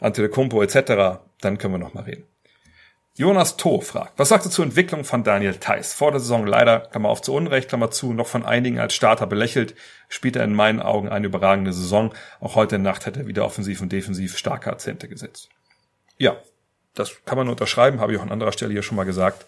[0.00, 2.24] Antetokounmpo etc., dann können wir noch mal reden.
[3.20, 5.92] Jonas To fragt, was sagst du zur Entwicklung von Daniel Theiss?
[5.92, 9.26] Vor der Saison leider, Klammer auf zu Unrecht, Klammer zu, noch von einigen als Starter
[9.26, 9.74] belächelt,
[10.08, 12.14] spielt er in meinen Augen eine überragende Saison.
[12.40, 15.50] Auch heute Nacht hat er wieder offensiv und defensiv starke Akzente gesetzt.
[16.16, 16.38] Ja,
[16.94, 19.44] das kann man unterschreiben, habe ich auch an anderer Stelle hier schon mal gesagt.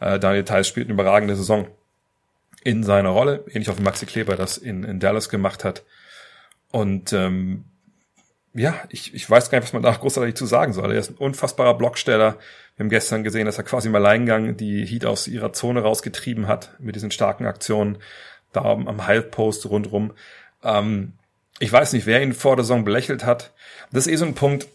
[0.00, 1.68] Äh, Daniel Theiss spielt eine überragende Saison
[2.64, 5.84] in seiner Rolle, ähnlich auch wie Maxi Kleber das in, in Dallas gemacht hat.
[6.72, 7.66] Und ähm,
[8.54, 10.90] ja, ich, ich weiß gar nicht, was man da großartig zu sagen soll.
[10.90, 12.38] Er ist ein unfassbarer Blocksteller.
[12.82, 16.48] Wir haben gestern gesehen, dass er quasi im Alleingang die Heat aus ihrer Zone rausgetrieben
[16.48, 17.98] hat mit diesen starken Aktionen
[18.52, 20.14] da am Halbpost rundrum.
[20.64, 21.12] Ähm,
[21.60, 23.52] ich weiß nicht, wer ihn vor der Saison belächelt hat.
[23.92, 24.66] Das ist eh so ein Punkt,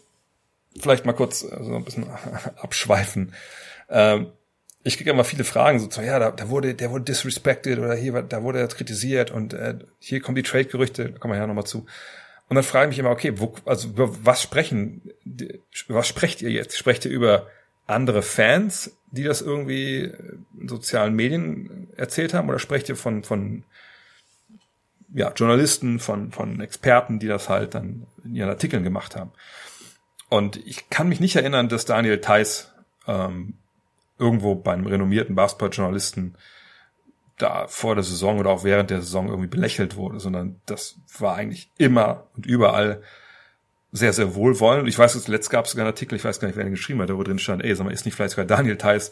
[0.80, 2.06] vielleicht mal kurz äh, so ein bisschen
[2.56, 3.34] abschweifen.
[3.90, 4.28] Ähm,
[4.84, 8.22] ich kriege immer viele Fragen, so, ja, da, da wurde, der wurde disrespected oder hier,
[8.22, 11.66] da wurde er kritisiert und äh, hier kommen die Trade-Gerüchte, da kommen wir ja nochmal
[11.66, 11.84] zu.
[12.48, 15.10] Und dann frage ich mich immer, okay, wo, also über was sprechen,
[15.88, 16.78] was sprecht ihr jetzt?
[16.78, 17.48] Sprecht ihr über
[17.88, 20.12] andere Fans, die das irgendwie
[20.60, 23.64] in sozialen Medien erzählt haben, oder sprecht ihr von, von
[25.12, 29.32] ja, Journalisten, von, von Experten, die das halt dann in ihren Artikeln gemacht haben?
[30.28, 32.74] Und ich kann mich nicht erinnern, dass Daniel Theiss
[33.06, 33.54] ähm,
[34.18, 36.36] irgendwo beim renommierten Basketballjournalisten
[37.38, 41.36] da vor der Saison oder auch während der Saison irgendwie belächelt wurde, sondern das war
[41.36, 43.02] eigentlich immer und überall
[43.92, 44.88] sehr, sehr wohlwollend.
[44.88, 47.00] Ich weiß, zuletzt gab es sogar einen Artikel, ich weiß gar nicht, wer den geschrieben
[47.00, 49.10] hat, wo drin stand, ey, sag mal, ist nicht vielleicht sogar Daniel Theiss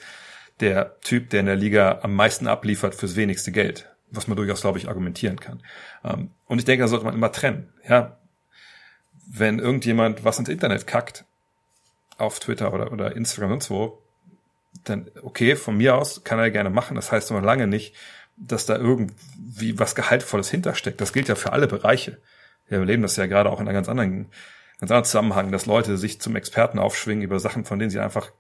[0.61, 4.63] der Typ, der in der Liga am meisten abliefert fürs wenigste Geld, was man durchaus,
[4.63, 5.63] glaube ich, argumentieren kann.
[6.05, 7.73] Ähm, und ich denke, da sollte man immer trennen.
[7.89, 8.19] Ja,
[9.27, 11.25] wenn irgendjemand was ins Internet kackt,
[12.19, 14.03] auf Twitter oder, oder Instagram und so,
[14.85, 16.95] dann okay, von mir aus kann er gerne machen.
[16.95, 17.95] Das heißt noch lange nicht,
[18.37, 21.01] dass da irgendwie was Gehaltvolles hintersteckt.
[21.01, 22.19] Das gilt ja für alle Bereiche.
[22.69, 24.27] Wir erleben das ja gerade auch in einem ganz anderen,
[24.79, 28.31] ganz anderen Zusammenhang, dass Leute sich zum Experten aufschwingen über Sachen, von denen sie einfach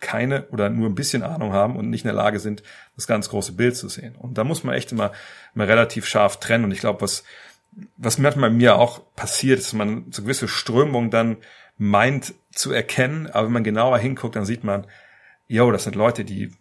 [0.00, 2.62] keine oder nur ein bisschen Ahnung haben und nicht in der Lage sind,
[2.94, 4.14] das ganz große Bild zu sehen.
[4.14, 5.12] Und da muss man echt immer,
[5.54, 6.64] immer relativ scharf trennen.
[6.64, 7.24] Und ich glaube, was,
[7.96, 11.38] was manchmal mir auch passiert, ist, dass man so gewisse Strömung dann
[11.78, 14.86] meint zu erkennen, aber wenn man genauer hinguckt, dann sieht man,
[15.46, 16.52] yo, das sind Leute, die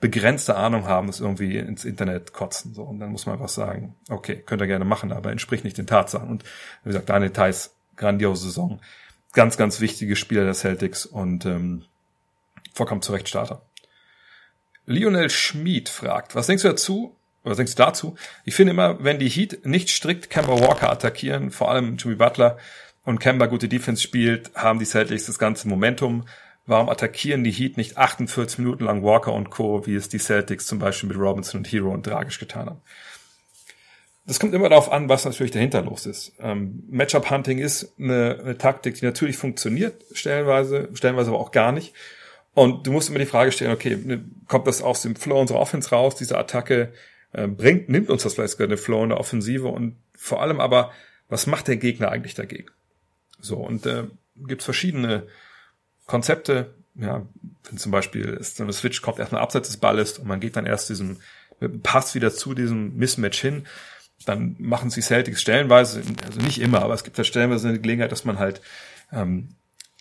[0.00, 2.74] begrenzte Ahnung haben, das irgendwie ins Internet kotzen.
[2.74, 2.82] So.
[2.82, 5.86] Und dann muss man einfach sagen, okay, könnt ihr gerne machen, aber entspricht nicht den
[5.86, 6.28] Tatsachen.
[6.28, 6.44] Und
[6.84, 8.80] wie gesagt, Daniel Theiss, grandiose Saison.
[9.32, 11.84] Ganz, ganz wichtige Spieler der Celtics und ähm,
[12.74, 13.62] vollkommen zu Recht Starter.
[14.84, 17.16] Lionel Schmid fragt, was denkst du dazu?
[17.44, 18.16] Was denkst du dazu?
[18.44, 22.58] Ich finde immer, wenn die Heat nicht strikt Kemba Walker attackieren, vor allem Jimmy Butler,
[23.04, 26.24] und Kemba gute Defense spielt, haben die Celtics das ganze Momentum.
[26.66, 30.66] Warum attackieren die Heat nicht 48 Minuten lang Walker und Co., wie es die Celtics
[30.66, 32.80] zum Beispiel mit Robinson und Hero und Dragisch getan haben?
[34.24, 36.32] Das kommt immer darauf an, was natürlich dahinter los ist.
[36.38, 41.92] Ähm, Matchup-Hunting ist eine, eine Taktik, die natürlich funktioniert, stellenweise, stellenweise aber auch gar nicht.
[42.54, 45.58] Und du musst immer die Frage stellen, okay, ne, kommt das aus dem Flow unserer
[45.58, 46.92] Offense raus, diese Attacke,
[47.32, 50.60] äh, bringt, nimmt uns das vielleicht sogar eine Flow in der Offensive und vor allem
[50.60, 50.92] aber,
[51.28, 52.68] was macht der Gegner eigentlich dagegen?
[53.40, 54.04] So, und äh,
[54.36, 55.26] gibt verschiedene
[56.06, 57.26] Konzepte, ja,
[57.64, 60.66] wenn zum Beispiel ist eine Switch kommt erstmal abseits des Balles und man geht dann
[60.66, 61.18] erst diesem
[61.82, 63.66] Pass wieder zu diesem Mismatch hin,
[64.24, 68.12] dann machen sie Celtics stellenweise, also nicht immer, aber es gibt ja stellenweise eine Gelegenheit,
[68.12, 68.60] dass man halt
[69.12, 69.48] ähm,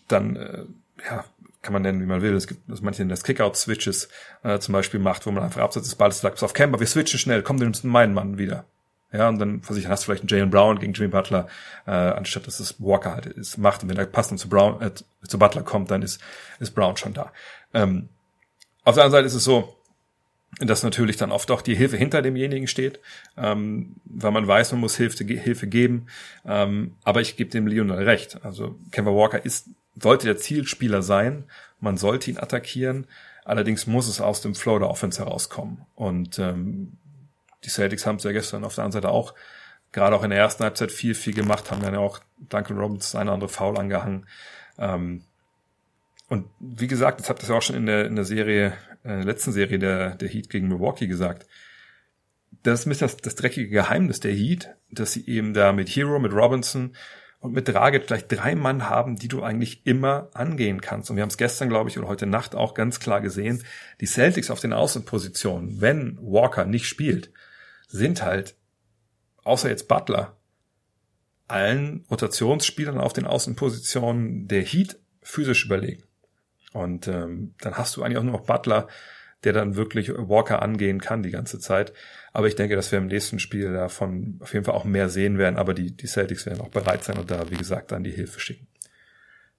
[0.08, 0.64] dann, äh,
[1.10, 1.26] ja,
[1.62, 2.34] kann man nennen, wie man will.
[2.34, 4.10] Es gibt, dass manche das Kickout-Switches
[4.44, 7.20] äh, zum Beispiel macht, wo man einfach abseits des Balles sagt, auf Camper, wir switchen
[7.20, 8.66] schnell, komm, du nimmst meinen Mann wieder.
[9.14, 11.48] Ja, und dann ich, hast du vielleicht einen Jalen Brown gegen Jimmy Butler,
[11.86, 13.84] äh, anstatt dass es Walker halt ist, macht.
[13.84, 14.92] Und wenn er passend zu Brown, äh,
[15.28, 16.22] zu Butler kommt, dann ist,
[16.60, 17.32] ist Brown schon da.
[17.74, 18.08] Ähm,
[18.84, 19.76] auf der anderen Seite ist es so,
[20.60, 23.00] dass natürlich dann oft auch die Hilfe hinter demjenigen steht,
[23.38, 26.08] ähm, weil man weiß, man muss Hilfe, Hilfe geben.
[26.46, 28.44] Ähm, aber ich gebe dem Lionel recht.
[28.44, 29.68] Also Kevin Walker ist,
[30.00, 31.46] sollte der Zielspieler sein.
[31.80, 33.08] Man sollte ihn attackieren.
[33.46, 35.86] Allerdings muss es aus dem Flow der Offense herauskommen.
[35.96, 36.94] Und ähm,
[37.64, 39.34] die Celtics haben es ja gestern auf der anderen Seite auch,
[39.92, 43.16] gerade auch in der ersten Halbzeit viel, viel gemacht, haben dann ja auch Duncan Robbins
[43.16, 44.28] eine andere Foul angehangen.
[44.78, 45.24] Ähm,
[46.28, 49.22] und wie gesagt, das habt ihr ja auch schon in der, in der Serie, äh,
[49.22, 51.48] letzten Serie der, der Heat gegen Milwaukee gesagt.
[52.64, 56.34] Das ist das, das dreckige Geheimnis der Heat, dass sie eben da mit Hero, mit
[56.34, 56.94] Robinson
[57.40, 61.10] und mit Dragic gleich drei Mann haben, die du eigentlich immer angehen kannst.
[61.10, 63.64] Und wir haben es gestern, glaube ich, oder heute Nacht auch ganz klar gesehen.
[64.00, 67.32] Die Celtics auf den Außenpositionen, wenn Walker nicht spielt,
[67.88, 68.56] sind halt,
[69.44, 70.38] außer jetzt Butler,
[71.48, 76.04] allen Rotationsspielern auf den Außenpositionen der Heat physisch überlegen.
[76.74, 78.88] Und ähm, dann hast du eigentlich auch nur noch Butler,
[79.44, 81.94] der dann wirklich Walker angehen kann die ganze Zeit.
[82.32, 85.38] Aber ich denke, dass wir im nächsten Spiel davon auf jeden Fall auch mehr sehen
[85.38, 85.58] werden.
[85.58, 88.40] Aber die, die Celtics werden auch bereit sein und da, wie gesagt, dann die Hilfe
[88.40, 88.68] schicken.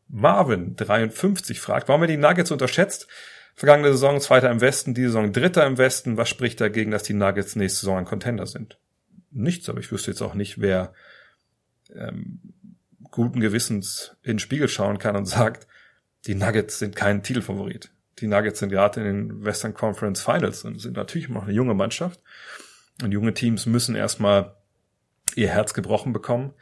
[0.09, 3.09] Marvin 53 fragt, warum er die Nuggets unterschätzt.
[3.55, 6.17] Vergangene Saison Zweiter im Westen, diese Saison Dritter im Westen.
[6.17, 8.79] Was spricht dagegen, dass die Nuggets nächste Saison ein Contender sind?
[9.31, 10.93] Nichts, aber ich wüsste jetzt auch nicht, wer
[11.95, 12.41] ähm,
[13.11, 15.67] guten Gewissens in den Spiegel schauen kann und sagt,
[16.27, 17.91] die Nuggets sind kein Titelfavorit.
[18.19, 21.75] Die Nuggets sind gerade in den Western Conference Finals und sind natürlich noch eine junge
[21.75, 22.21] Mannschaft.
[23.03, 24.55] Und junge Teams müssen erstmal
[25.35, 26.53] ihr Herz gebrochen bekommen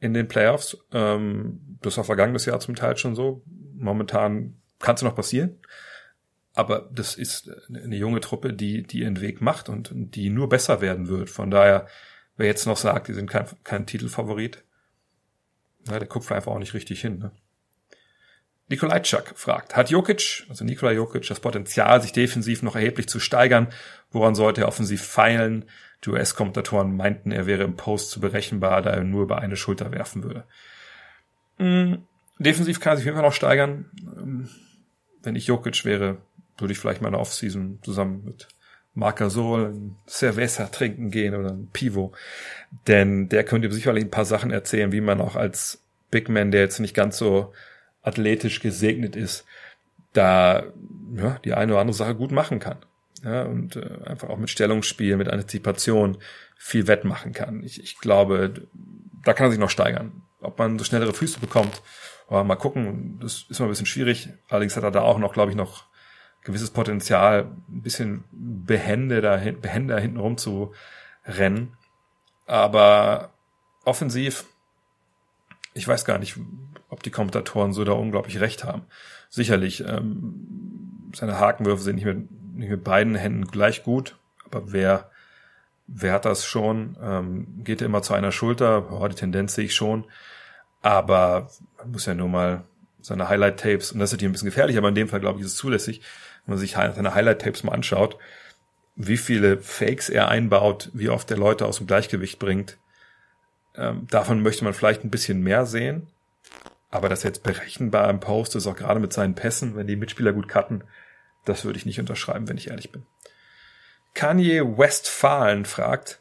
[0.00, 0.78] in den Playoffs.
[0.92, 3.42] Ähm, das war vergangenes Jahr zum Teil schon so.
[3.74, 5.58] Momentan kann es noch passieren.
[6.54, 10.80] Aber das ist eine junge Truppe, die, die ihren Weg macht und, die nur besser
[10.80, 11.30] werden wird.
[11.30, 11.86] Von daher,
[12.36, 14.64] wer jetzt noch sagt, die sind kein, kein Titelfavorit,
[15.86, 17.18] na, der guckt einfach auch nicht richtig hin.
[17.18, 17.30] Ne?
[18.68, 23.68] Nikolajczak fragt, hat Jokic, also Nikola Jokic, das Potenzial, sich defensiv noch erheblich zu steigern?
[24.10, 25.64] Woran sollte er offensiv feilen?
[26.04, 29.90] Die US-Kommentatoren meinten, er wäre im Post zu berechenbar, da er nur über eine Schulter
[29.90, 30.44] werfen würde.
[31.58, 32.04] Mhm.
[32.38, 33.86] Defensiv kann er sich immer noch steigern.
[34.16, 34.48] Ähm,
[35.22, 36.18] wenn ich Jokic wäre,
[36.56, 38.48] würde ich vielleicht mal eine Offseason zusammen mit
[38.94, 42.12] Marc Gasol ein Cerveza trinken gehen oder ein Pivo.
[42.86, 46.60] Denn der könnte sicherlich ein paar Sachen erzählen, wie man auch als Big Man, der
[46.60, 47.52] jetzt nicht ganz so
[48.02, 49.44] athletisch gesegnet ist,
[50.12, 50.64] da
[51.14, 52.78] ja, die eine oder andere Sache gut machen kann.
[53.24, 56.18] Ja, und äh, einfach auch mit Stellungsspiel, mit Antizipation
[56.56, 57.62] viel wettmachen kann.
[57.64, 58.68] Ich, ich glaube,
[59.24, 60.22] da kann er sich noch steigern.
[60.40, 61.82] Ob man so schnellere Füße bekommt,
[62.28, 64.28] aber mal gucken, das ist mal ein bisschen schwierig.
[64.48, 65.86] Allerdings hat er da auch noch, glaube ich, noch
[66.42, 70.72] gewisses Potenzial, ein bisschen behende da hinten rum zu
[71.24, 71.76] rennen.
[72.46, 73.32] Aber
[73.84, 74.44] offensiv,
[75.74, 76.36] ich weiß gar nicht,
[76.88, 78.82] ob die Kommentatoren so da unglaublich recht haben.
[79.28, 85.10] Sicherlich, ähm, seine Hakenwürfe sind nicht mit, nicht mit beiden Händen gleich gut, aber wer,
[85.86, 86.96] wer hat das schon?
[87.02, 88.92] Ähm, geht er immer zu einer Schulter?
[88.92, 90.04] Oh, die Tendenz sehe ich schon.
[90.82, 92.64] Aber man muss ja nur mal
[93.00, 95.44] seine Highlight-Tapes, und das ist natürlich ein bisschen gefährlich, aber in dem Fall, glaube ich,
[95.44, 96.00] ist es zulässig,
[96.44, 98.18] wenn man sich seine Highlight-Tapes mal anschaut,
[98.96, 102.78] wie viele Fakes er einbaut, wie oft er Leute aus dem Gleichgewicht bringt.
[103.76, 106.08] Ähm, davon möchte man vielleicht ein bisschen mehr sehen.
[106.90, 110.32] Aber das jetzt berechenbar im Post ist, auch gerade mit seinen Pässen, wenn die Mitspieler
[110.32, 110.84] gut cutten,
[111.44, 113.04] das würde ich nicht unterschreiben, wenn ich ehrlich bin.
[114.14, 116.18] Kanye Westfalen fragt,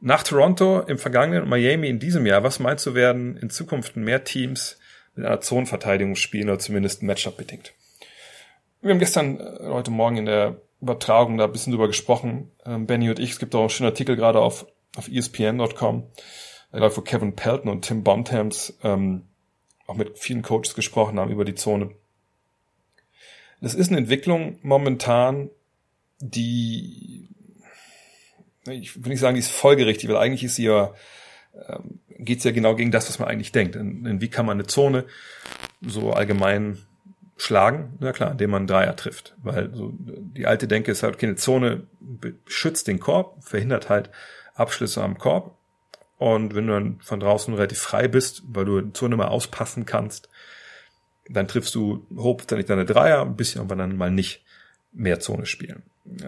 [0.00, 3.96] nach Toronto im vergangenen und Miami in diesem Jahr, was meinst du werden in Zukunft
[3.96, 4.78] mehr Teams
[5.14, 7.74] mit einer Zonenverteidigung spielen oder zumindest Matchup bedingt?
[8.80, 12.86] Wir haben gestern, äh, heute Morgen in der Übertragung da ein bisschen drüber gesprochen, ähm,
[12.86, 13.32] Benny und ich.
[13.32, 14.66] Es gibt auch einen schönen Artikel gerade auf,
[14.96, 16.06] auf ESPN.com,
[16.72, 19.24] äh, wo Kevin Pelton und Tim Bontemps ähm,
[19.88, 21.90] auch mit vielen Coaches gesprochen haben über die Zone.
[23.60, 25.50] Das ist eine Entwicklung momentan,
[26.20, 27.28] die,
[28.66, 30.94] ich will nicht sagen, die ist folgerichtig, weil eigentlich ist sie ja,
[31.68, 33.74] ähm, geht es ja genau gegen das, was man eigentlich denkt.
[33.74, 35.06] In wie kann man eine Zone
[35.80, 36.78] so allgemein
[37.36, 37.96] schlagen?
[37.98, 39.34] Na klar, indem man einen Dreier trifft.
[39.42, 41.86] Weil so die alte Denke ist halt, okay, eine Zone
[42.46, 44.10] schützt den Korb, verhindert halt
[44.54, 45.57] Abschlüsse am Korb.
[46.18, 49.86] Und wenn du dann von draußen relativ frei bist, weil du die Zone mal auspassen
[49.86, 50.28] kannst,
[51.28, 54.44] dann triffst du hochprozentig deine Dreier, ein bisschen aber dann mal nicht
[54.92, 55.82] mehr Zone spielen.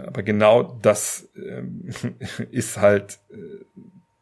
[0.06, 1.88] Aber genau das ähm,
[2.50, 3.64] ist halt äh,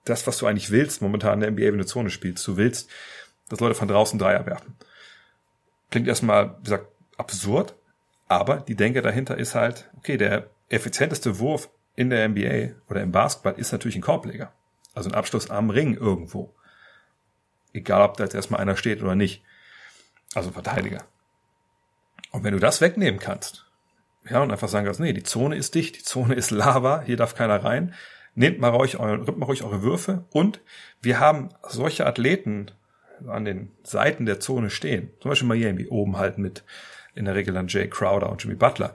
[0.04, 2.46] das, was du eigentlich willst momentan in der NBA, wenn du Zone spielst.
[2.46, 2.88] Du willst,
[3.48, 4.76] dass Leute von draußen Dreier werfen.
[5.90, 7.74] Klingt erstmal, wie gesagt, absurd,
[8.28, 13.11] aber die Denke dahinter ist halt, okay, der effizienteste Wurf in der NBA oder im
[13.11, 14.52] Basketball ist natürlich ein Korbleger.
[14.98, 16.52] Also ein Abschluss am Ring irgendwo.
[17.72, 19.44] Egal, ob da jetzt erstmal einer steht oder nicht.
[20.34, 21.04] Also Verteidiger.
[22.32, 23.64] Und wenn du das wegnehmen kannst,
[24.28, 27.16] ja, und einfach sagen kannst, nee, die Zone ist dicht, die Zone ist Lava, hier
[27.16, 27.94] darf keiner rein,
[28.34, 30.61] nehmt mal ruhig, eure, mal ruhig eure Würfe und
[31.00, 32.72] wir haben solche Athleten
[33.28, 36.64] an den Seiten der Zone stehen, zum Beispiel Miami oben halt mit
[37.14, 38.94] in der Regel dann Jay Crowder und Jimmy Butler,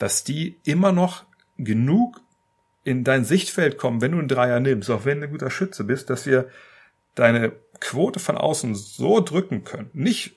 [0.00, 1.24] dass die immer noch
[1.56, 2.20] genug
[2.86, 5.82] in dein Sichtfeld kommen, wenn du einen Dreier nimmst, auch wenn du ein guter Schütze
[5.82, 6.48] bist, dass wir
[7.16, 9.90] deine Quote von außen so drücken können.
[9.92, 10.36] Nicht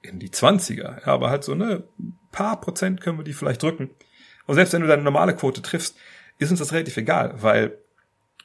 [0.00, 1.84] in die 20er, aber halt so eine
[2.32, 3.90] paar Prozent können wir die vielleicht drücken.
[4.46, 5.94] Und selbst wenn du deine normale Quote triffst,
[6.38, 7.76] ist uns das relativ egal, weil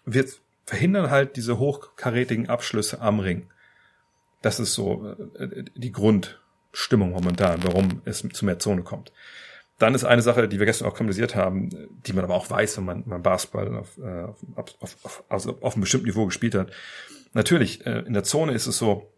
[0.04, 0.26] wir
[0.66, 3.48] verhindern halt diese hochkarätigen Abschlüsse am Ring.
[4.42, 9.14] Das ist so äh, die Grundstimmung momentan, warum es zu mehr Zone kommt.
[9.78, 11.70] Dann ist eine Sache, die wir gestern auch kommuniziert haben,
[12.06, 15.74] die man aber auch weiß, wenn man, man Basketball auf, äh, auf, auf, also auf
[15.74, 16.72] einem bestimmten Niveau gespielt hat.
[17.34, 19.12] Natürlich, äh, in der Zone ist es so,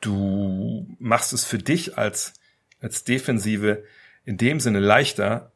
[0.00, 2.32] du machst es für dich als,
[2.80, 3.84] als Defensive
[4.24, 5.52] in dem Sinne leichter,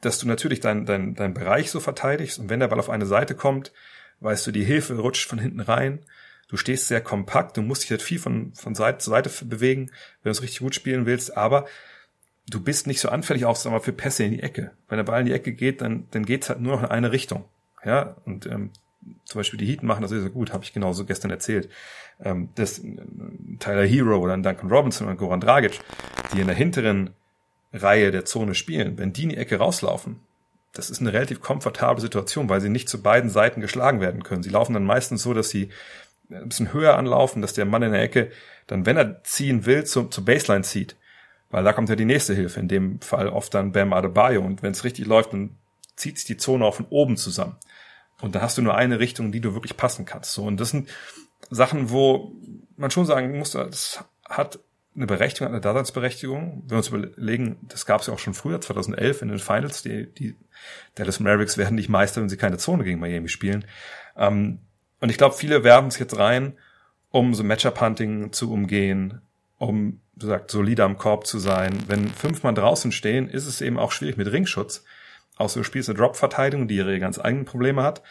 [0.00, 3.06] dass du natürlich deinen dein, dein Bereich so verteidigst und wenn der Ball auf eine
[3.06, 3.72] Seite kommt,
[4.20, 6.04] weißt du, die Hilfe rutscht von hinten rein.
[6.48, 9.90] Du stehst sehr kompakt, du musst dich halt viel von, von Seite zu Seite bewegen,
[10.22, 11.66] wenn du es richtig gut spielen willst, aber
[12.48, 14.72] du bist nicht so anfällig sagen wir, für Pässe in die Ecke.
[14.88, 17.12] Wenn der Ball in die Ecke geht, dann, dann geht's halt nur noch in eine
[17.12, 17.44] Richtung.
[17.84, 18.70] Ja, und ähm,
[19.24, 21.68] zum Beispiel die Heat machen das sehr, gut, habe ich genauso gestern erzählt.
[22.22, 22.96] Ähm, das äh,
[23.58, 25.80] Tyler Hero oder ein Duncan Robinson oder Goran Dragic,
[26.32, 27.10] die in der hinteren
[27.72, 30.20] Reihe der Zone spielen, wenn die in die Ecke rauslaufen,
[30.72, 34.42] das ist eine relativ komfortable Situation, weil sie nicht zu beiden Seiten geschlagen werden können.
[34.42, 35.70] Sie laufen dann meistens so, dass sie
[36.30, 38.30] ein bisschen höher anlaufen, dass der Mann in der Ecke
[38.66, 40.96] dann, wenn er ziehen will, zu, zur Baseline zieht.
[41.50, 44.42] Weil da kommt ja die nächste Hilfe, in dem Fall oft dann Bam Adebayo.
[44.42, 45.56] Und wenn es richtig läuft, dann
[45.96, 47.56] zieht sich die Zone auch von oben zusammen.
[48.20, 50.32] Und da hast du nur eine Richtung, die du wirklich passen kannst.
[50.32, 50.88] So, und das sind
[51.50, 52.32] Sachen, wo
[52.76, 54.58] man schon sagen muss, das hat
[54.96, 56.62] eine Berechtigung, eine Daseinsberechtigung.
[56.62, 59.82] Wenn wir uns überlegen, das gab es ja auch schon früher, 2011 in den Finals,
[59.82, 60.36] die, die
[60.94, 63.64] Dallas Mavericks werden nicht Meister, wenn sie keine Zone gegen Miami spielen.
[64.16, 64.60] Ähm,
[65.00, 66.56] und ich glaube, viele werfen es jetzt rein,
[67.10, 69.20] um so Matchup-Hunting zu umgehen,
[69.58, 71.72] um, gesagt, solider am Korb zu sein.
[71.86, 74.84] Wenn fünf Mann draußen stehen, ist es eben auch schwierig mit Ringschutz.
[75.36, 78.02] Außer du spielst eine Drop-Verteidigung, die ihre ganz eigenen Probleme hat.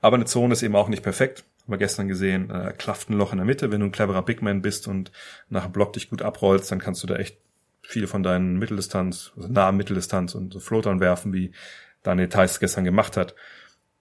[0.00, 1.44] Aber eine Zone ist eben auch nicht perfekt.
[1.62, 3.70] Haben wir gestern gesehen, äh, klafft ein Loch in der Mitte.
[3.70, 5.12] Wenn du ein cleverer Big Man bist und
[5.48, 7.38] nach dem Block dich gut abrollst, dann kannst du da echt
[7.82, 11.52] viele von deinen Mitteldistanz, also nahe Mitteldistanz und so Floatern werfen, wie
[12.02, 13.34] Daniel Theiss gestern gemacht hat.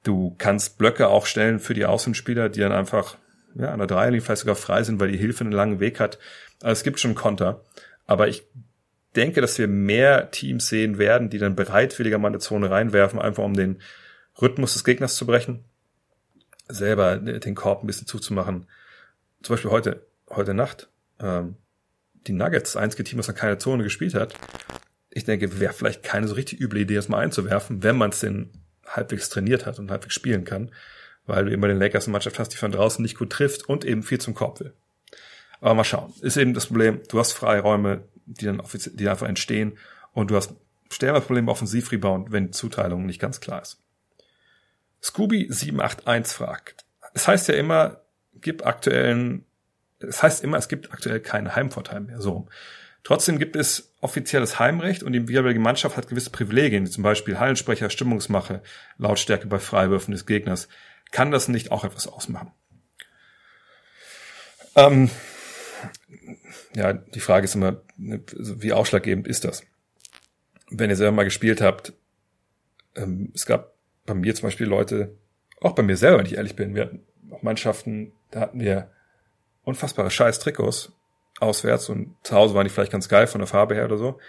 [0.04, 3.18] Du kannst Blöcke auch stellen für die Außenspieler, die dann einfach
[3.54, 6.18] ja, an der Dreierlinie vielleicht sogar frei sind, weil die Hilfe einen langen Weg hat.
[6.62, 7.63] Also es gibt schon Konter.
[8.06, 8.43] Aber ich
[9.15, 13.43] denke, dass wir mehr Teams sehen werden, die dann bereitwilliger mal eine Zone reinwerfen, einfach
[13.43, 13.82] um den
[14.41, 15.63] Rhythmus des Gegners zu brechen,
[16.67, 18.67] selber den Korb ein bisschen zuzumachen.
[19.43, 21.56] Zum Beispiel heute, heute Nacht, ähm,
[22.28, 24.36] die Nuggets, das einzige Team, das noch keine Zone gespielt hat.
[25.10, 28.21] Ich denke, wäre vielleicht keine so richtig üble Idee, das mal einzuwerfen, wenn man es
[28.21, 28.52] denn
[28.86, 30.71] halbwegs trainiert hat und halbwegs spielen kann,
[31.26, 33.67] weil du eben bei den Lakers eine Mannschaft hast, die von draußen nicht gut trifft
[33.67, 34.74] und eben viel zum Korb will.
[35.62, 36.13] Aber mal schauen.
[36.21, 39.78] Ist eben das Problem, du hast Freiräume, die dann offiziell, die einfach entstehen
[40.12, 40.54] und du hast
[40.89, 43.80] stärkere Probleme Offensivrebound, wenn die Zuteilung nicht ganz klar ist.
[45.04, 46.86] Scooby781 fragt.
[47.13, 48.02] Es heißt ja immer,
[48.34, 49.45] gib aktuellen,
[50.00, 52.47] es heißt immer, es gibt aktuell keinen Heimvorteil mehr, so.
[53.04, 57.39] Trotzdem gibt es offizielles Heimrecht und die jeweilige Mannschaft hat gewisse Privilegien, wie zum Beispiel
[57.39, 58.62] Hallensprecher, Stimmungsmache,
[58.97, 60.67] Lautstärke bei Freiwürfen des Gegners.
[61.12, 62.52] Kann das nicht auch etwas ausmachen?
[64.76, 65.10] Ähm,
[66.76, 69.64] ja, die Frage ist immer, ne, wie ausschlaggebend ist das?
[70.70, 71.94] Wenn ihr selber mal gespielt habt,
[72.96, 73.74] ähm, es gab
[74.06, 75.16] bei mir zum Beispiel Leute,
[75.60, 78.90] auch bei mir selber, wenn ich ehrlich bin, wir hatten auch Mannschaften, da hatten wir
[79.64, 80.92] unfassbare scheiß Trikots
[81.40, 84.20] auswärts und zu Hause waren die vielleicht ganz geil von der Farbe her oder so.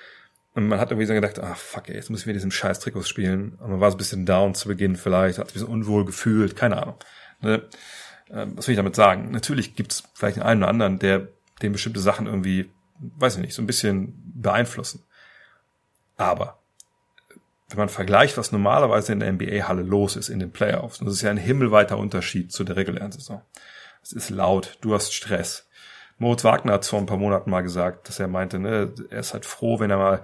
[0.54, 3.08] Und man hat irgendwie so gedacht, ah fuck ey, jetzt müssen wir diesen scheiß Trikots
[3.08, 3.54] spielen.
[3.54, 6.04] Und man war so ein bisschen down zu Beginn vielleicht, hat sich ein bisschen unwohl
[6.04, 6.96] gefühlt, keine Ahnung.
[7.40, 7.62] Ne?
[8.30, 9.30] Ähm, was will ich damit sagen?
[9.30, 11.28] Natürlich gibt's vielleicht einen oder anderen, der
[11.62, 15.04] den bestimmte Sachen irgendwie, weiß ich nicht, so ein bisschen beeinflussen.
[16.16, 16.58] Aber
[17.68, 21.22] wenn man vergleicht, was normalerweise in der NBA-Halle los ist in den Playoffs, das ist
[21.22, 23.42] ja ein himmelweiter Unterschied zu der regulären Saison.
[24.02, 25.68] Es ist laut, du hast Stress.
[26.18, 29.32] Moritz Wagner hat vor ein paar Monaten mal gesagt, dass er meinte, ne, er ist
[29.32, 30.22] halt froh, wenn er mal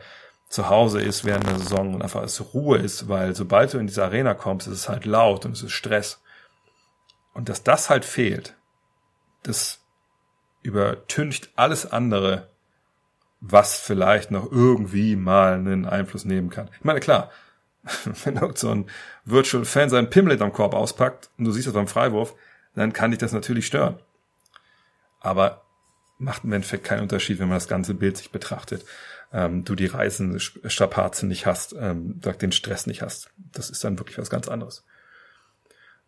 [0.49, 3.87] zu Hause ist während der Saison und einfach es Ruhe ist, weil sobald du in
[3.87, 6.23] diese Arena kommst, ist es halt laut und es ist Stress.
[7.35, 8.55] Und dass das halt fehlt,
[9.43, 9.81] das
[10.63, 12.49] übertüncht alles andere,
[13.41, 16.69] was vielleicht noch irgendwie mal einen Einfluss nehmen kann.
[16.79, 17.31] Ich meine, klar,
[18.25, 18.87] wenn so ein
[19.25, 22.35] Virtual Fan seinen Pimlet am Korb auspackt und du siehst das beim Freiwurf,
[22.75, 23.99] dann kann dich das natürlich stören.
[25.21, 25.63] Aber
[26.19, 28.85] macht im Endeffekt keinen Unterschied, wenn man das ganze Bild sich betrachtet.
[29.33, 33.31] Ähm, du die Reisen, Strapazen nicht hast, ähm, den Stress nicht hast.
[33.37, 34.85] Das ist dann wirklich was ganz anderes.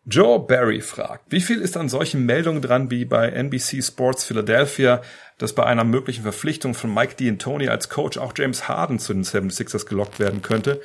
[0.07, 5.03] Joe Barry fragt, wie viel ist an solchen Meldungen dran wie bei NBC Sports Philadelphia,
[5.39, 9.25] dass bei einer möglichen Verpflichtung von Mike D'Antoni als Coach auch James Harden zu den
[9.25, 10.81] 76ers gelockt werden könnte?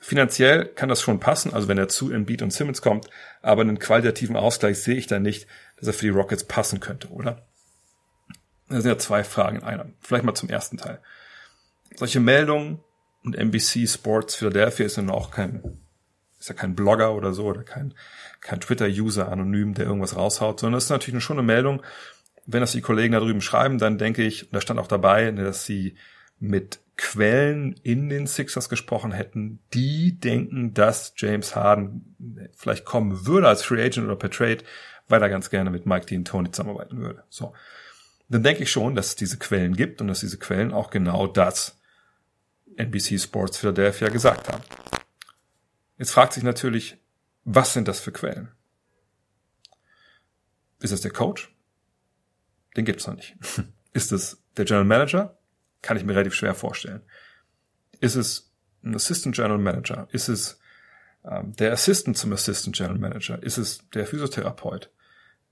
[0.00, 3.08] Finanziell kann das schon passen, also wenn er zu Embiid und Simmons kommt,
[3.42, 5.46] aber einen qualitativen Ausgleich sehe ich da nicht,
[5.78, 7.46] dass er für die Rockets passen könnte, oder?
[8.68, 9.86] Das sind ja zwei Fragen in einer.
[10.00, 11.00] Vielleicht mal zum ersten Teil.
[11.96, 12.80] Solche Meldungen
[13.22, 15.62] und NBC Sports Philadelphia ist dann auch kein,
[16.44, 17.94] ist ja kein Blogger oder so oder kein
[18.44, 21.82] kein Twitter-User anonym, der irgendwas raushaut, sondern das ist natürlich schon eine Meldung.
[22.46, 25.30] Wenn das die Kollegen da drüben schreiben, dann denke ich, und da stand auch dabei,
[25.30, 25.96] ne, dass sie
[26.38, 33.48] mit Quellen in den Sixers gesprochen hätten, die denken, dass James Harden vielleicht kommen würde
[33.48, 34.58] als Free Agent oder per Trade,
[35.08, 37.24] weil er ganz gerne mit Mike Dean Tony zusammenarbeiten würde.
[37.30, 37.54] So.
[38.28, 41.26] Dann denke ich schon, dass es diese Quellen gibt und dass diese Quellen auch genau
[41.26, 41.78] das
[42.76, 44.62] NBC Sports Philadelphia gesagt haben.
[45.98, 46.98] Jetzt fragt sich natürlich,
[47.44, 48.50] was sind das für Quellen?
[50.80, 51.54] Ist das der Coach?
[52.76, 53.36] Den gibt's noch nicht.
[53.92, 55.38] Ist es der General Manager?
[55.82, 57.02] Kann ich mir relativ schwer vorstellen.
[58.00, 60.08] Ist es ein Assistant General Manager?
[60.10, 60.58] Ist es
[61.24, 63.42] ähm, der Assistant zum Assistant General Manager?
[63.42, 64.90] Ist es der Physiotherapeut?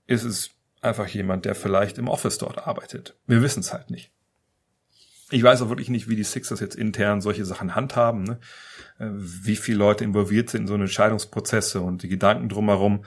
[0.05, 3.15] Ist es einfach jemand, der vielleicht im Office dort arbeitet?
[3.25, 4.11] Wir wissen es halt nicht.
[5.31, 8.39] Ich weiß auch wirklich nicht, wie die Sixers jetzt intern solche Sachen handhaben, ne?
[8.99, 13.05] Äh, wie viele Leute involviert sind in so eine Entscheidungsprozesse und die Gedanken drumherum.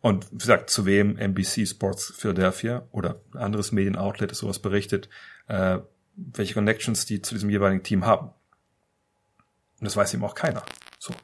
[0.00, 5.08] Und wie gesagt, zu wem NBC Sports Philadelphia oder ein anderes Medienoutlet sowas berichtet,
[5.48, 5.78] äh,
[6.14, 8.28] welche Connections die zu diesem jeweiligen Team haben.
[9.80, 10.62] Und das weiß eben auch keiner.
[10.98, 11.14] So.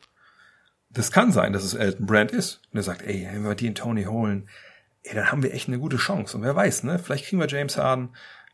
[0.91, 2.63] Das kann sein, dass es Elton Brand ist.
[2.71, 4.49] Und er sagt, ey, wenn wir die in Tony holen,
[5.03, 6.37] ey, dann haben wir echt eine gute Chance.
[6.37, 6.99] Und wer weiß, ne?
[6.99, 8.11] Vielleicht kriegen wir James Harden,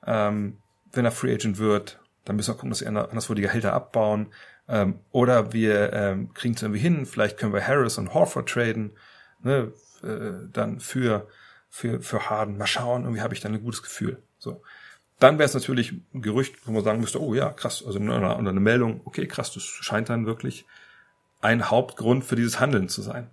[0.06, 0.58] ähm,
[0.92, 2.00] wenn er Free Agent wird.
[2.24, 4.28] Dann müssen wir gucken, dass wir anderswo die Gehälter abbauen.
[4.70, 7.04] Ähm, oder wir ähm, kriegen es irgendwie hin.
[7.04, 8.92] Vielleicht können wir Harris und Horford traden.
[9.42, 9.72] Ne?
[10.02, 11.26] Äh, dann für,
[11.68, 12.56] für, für Harden.
[12.56, 14.22] Mal schauen, irgendwie habe ich dann ein gutes Gefühl.
[14.38, 14.62] So.
[15.18, 18.38] Dann wäre es natürlich ein Gerücht, wo man sagen müsste, oh ja, krass, also unter
[18.38, 20.64] eine Meldung, okay, krass, das scheint dann wirklich
[21.42, 23.28] ein Hauptgrund für dieses Handeln zu sein.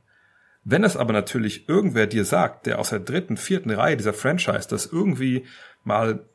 [0.66, 4.68] Wenn es aber natürlich irgendwer dir sagt, der aus der dritten, vierten Reihe dieser Franchise
[4.68, 5.46] das irgendwie
[5.86, 6.26] mal,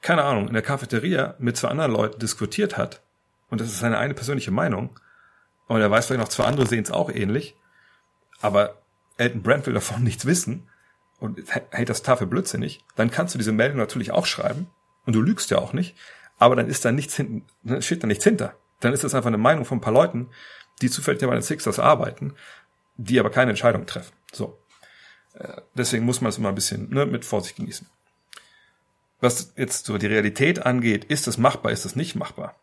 [0.00, 3.02] keine Ahnung, in der Cafeteria mit zwei anderen Leuten diskutiert hat,
[3.52, 4.98] und das ist seine eine persönliche Meinung,
[5.68, 7.54] und er weiß vielleicht noch zwei andere sehen es auch ähnlich,
[8.40, 8.82] aber
[9.18, 10.70] Elton Brand will davon nichts wissen
[11.20, 11.38] und
[11.70, 14.70] hält das Tafel blödsinnig, dann kannst du diese Meldung natürlich auch schreiben
[15.04, 15.96] und du lügst ja auch nicht,
[16.38, 17.44] aber dann ist da nichts hinten,
[17.82, 18.56] steht da nichts hinter.
[18.80, 20.30] Dann ist das einfach eine Meinung von ein paar Leuten,
[20.80, 22.34] die zufällig bei den Sixers arbeiten,
[22.96, 24.14] die aber keine Entscheidung treffen.
[24.32, 24.58] So.
[25.34, 27.86] Äh, deswegen muss man es immer ein bisschen ne, mit Vorsicht genießen.
[29.20, 32.56] Was jetzt so die Realität angeht, ist es machbar, ist es nicht machbar?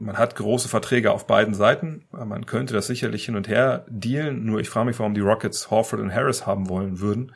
[0.00, 2.06] Man hat große Verträge auf beiden Seiten.
[2.10, 4.44] Man könnte das sicherlich hin und her dealen.
[4.44, 7.32] Nur ich frage mich, warum die Rockets Horford und Harris haben wollen würden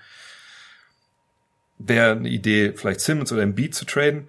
[1.79, 4.29] wäre eine Idee, vielleicht Simmons oder Embiid zu traden,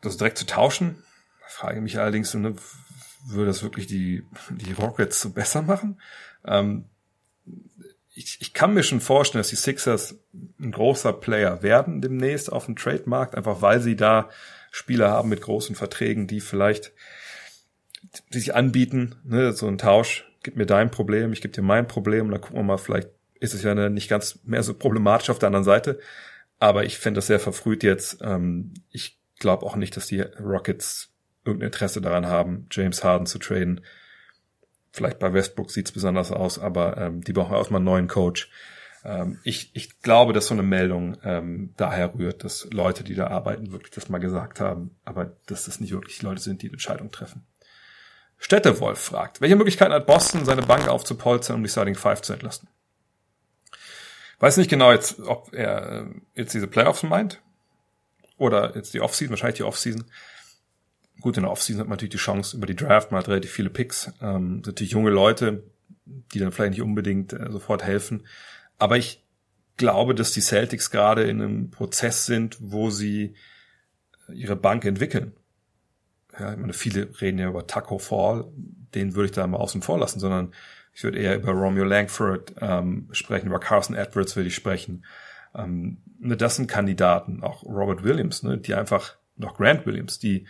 [0.00, 1.02] das direkt zu tauschen.
[1.46, 2.54] Frage ich mich allerdings, ne,
[3.26, 6.00] würde das wirklich die, die Rockets so besser machen?
[6.44, 6.86] Ähm,
[8.14, 10.16] ich, ich kann mir schon vorstellen, dass die Sixers
[10.60, 14.28] ein großer Player werden demnächst auf dem Trademarkt, einfach weil sie da
[14.72, 16.92] Spieler haben mit großen Verträgen, die vielleicht
[18.32, 21.86] die sich anbieten, ne, so ein Tausch, gib mir dein Problem, ich gebe dir mein
[21.86, 25.30] Problem, und dann gucken wir mal, vielleicht ist es ja nicht ganz mehr so problematisch
[25.30, 25.98] auf der anderen Seite.
[26.58, 28.18] Aber ich fände das sehr verfrüht jetzt.
[28.22, 31.12] Ähm, ich glaube auch nicht, dass die Rockets
[31.44, 33.80] irgendein Interesse daran haben, James Harden zu traden.
[34.92, 38.48] Vielleicht bei Westbrook sieht's besonders aus, aber ähm, die brauchen auch mal einen neuen Coach.
[39.04, 43.28] Ähm, ich, ich glaube, dass so eine Meldung ähm, daher rührt, dass Leute, die da
[43.28, 46.74] arbeiten, wirklich das mal gesagt haben, aber dass das nicht wirklich Leute sind, die die
[46.74, 47.44] Entscheidung treffen.
[48.38, 52.68] Städtewolf fragt, welche Möglichkeiten hat Boston, seine Bank aufzupolstern, um die Starting Five zu entlasten?
[54.40, 57.40] Weiß nicht genau jetzt, ob er äh, jetzt diese Playoffs meint
[58.36, 60.04] oder jetzt die Offseason, wahrscheinlich die Offseason.
[61.20, 63.52] Gut, in der Offseason hat man natürlich die Chance über die Draft, man hat relativ
[63.52, 65.62] viele Picks, ähm, natürlich junge Leute,
[66.04, 68.26] die dann vielleicht nicht unbedingt äh, sofort helfen.
[68.78, 69.24] Aber ich
[69.76, 73.34] glaube, dass die Celtics gerade in einem Prozess sind, wo sie
[74.28, 75.32] äh, ihre Bank entwickeln.
[76.38, 78.44] Ja, ich meine, viele reden ja über Taco Fall,
[78.94, 80.52] den würde ich da mal außen vor lassen, sondern
[80.94, 85.04] ich würde eher über Romeo Langford ähm, sprechen, über Carson Edwards würde ich sprechen.
[85.54, 90.46] Ähm, ne, das sind Kandidaten, auch Robert Williams, ne, die einfach, noch Grant Williams, die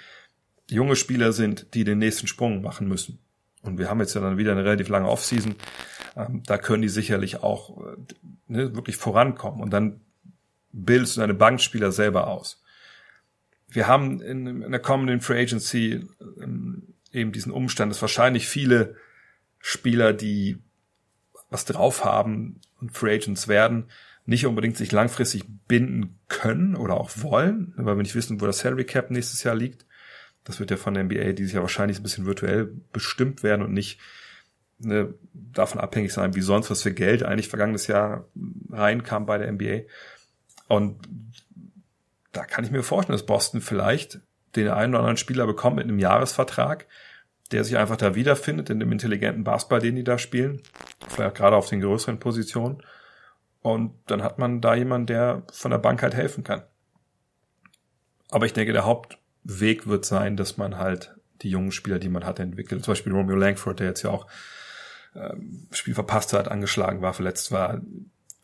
[0.68, 3.20] junge Spieler sind, die den nächsten Sprung machen müssen.
[3.62, 5.55] Und wir haben jetzt ja dann wieder eine relativ lange Offseason.
[6.17, 7.97] Ähm, da können die sicherlich auch äh,
[8.49, 9.61] ne, wirklich vorankommen.
[9.61, 10.01] Und dann
[10.73, 12.63] bildest du deine Bankspieler selber aus.
[13.69, 16.07] Wir haben in, in der kommenden Free Agency
[16.41, 18.97] ähm, eben diesen Umstand, dass wahrscheinlich viele
[19.59, 20.59] Spieler, die
[21.51, 23.87] was drauf haben und Free Agents werden,
[24.25, 28.61] nicht unbedingt sich langfristig binden können oder auch wollen, weil wir nicht wissen, wo das
[28.61, 29.85] Salary Cap nächstes Jahr liegt.
[30.45, 33.73] Das wird ja von der NBA dieses Jahr wahrscheinlich ein bisschen virtuell bestimmt werden und
[33.73, 33.99] nicht
[34.83, 38.26] ne, davon abhängig sein, wie sonst was für Geld eigentlich vergangenes Jahr
[38.70, 39.83] reinkam bei der NBA.
[40.68, 40.97] Und
[42.33, 44.20] da kann ich mir vorstellen, dass Boston vielleicht
[44.57, 46.87] den einen oder anderen Spieler bekommt mit einem Jahresvertrag,
[47.53, 50.62] der sich einfach da wiederfindet in dem intelligenten Basketball, den die da spielen.
[51.09, 52.83] Vielleicht gerade auf den größeren Positionen.
[53.61, 56.62] Und dann hat man da jemanden, der von der Bank halt helfen kann.
[58.30, 62.24] Aber ich denke, der Hauptweg wird sein, dass man halt die jungen Spieler, die man
[62.24, 62.85] hat, entwickelt.
[62.85, 64.26] Zum Beispiel Romeo Langford, der jetzt ja auch
[65.15, 67.81] ähm, Spiel verpasst hat, angeschlagen war, verletzt war.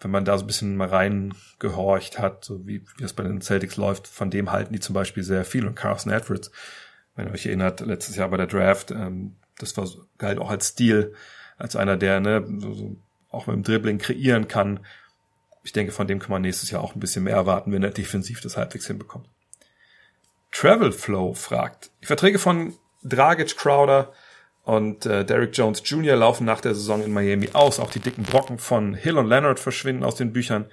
[0.01, 3.41] Wenn man da so ein bisschen mal reingehorcht hat, so wie, wie es bei den
[3.41, 5.66] Celtics läuft, von dem halten die zum Beispiel sehr viel.
[5.66, 6.53] Und Carson Edwards
[7.19, 9.89] wenn ihr euch erinnert, letztes Jahr bei der Draft, ähm, das war
[10.19, 11.14] galt auch als Stil,
[11.59, 12.97] als einer, der ne, so, so
[13.29, 14.87] auch mit dem Dribbling kreieren kann.
[15.64, 17.91] ich denke, von dem kann man nächstes Jahr auch ein bisschen mehr erwarten, wenn er
[17.91, 19.29] defensiv das halbwegs hinbekommt.
[20.53, 24.12] Travel Flow fragt, die Verträge von Dragic, Crowder
[24.69, 26.14] und äh, Derrick Jones Jr.
[26.14, 27.81] laufen nach der Saison in Miami aus.
[27.81, 30.66] Auch die dicken Brocken von Hill und Leonard verschwinden aus den Büchern.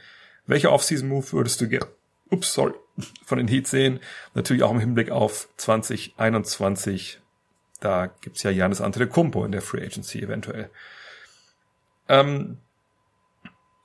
[0.46, 1.88] Welcher Offseason-Move würdest du gerne,
[2.30, 2.74] ups, sorry,
[3.26, 4.02] von den Heat sehen?
[4.34, 7.22] Natürlich auch im Hinblick auf 2021.
[7.80, 10.70] Da gibt's ja Janis Antetokounmpo in der Free Agency eventuell.
[12.10, 12.58] Ähm,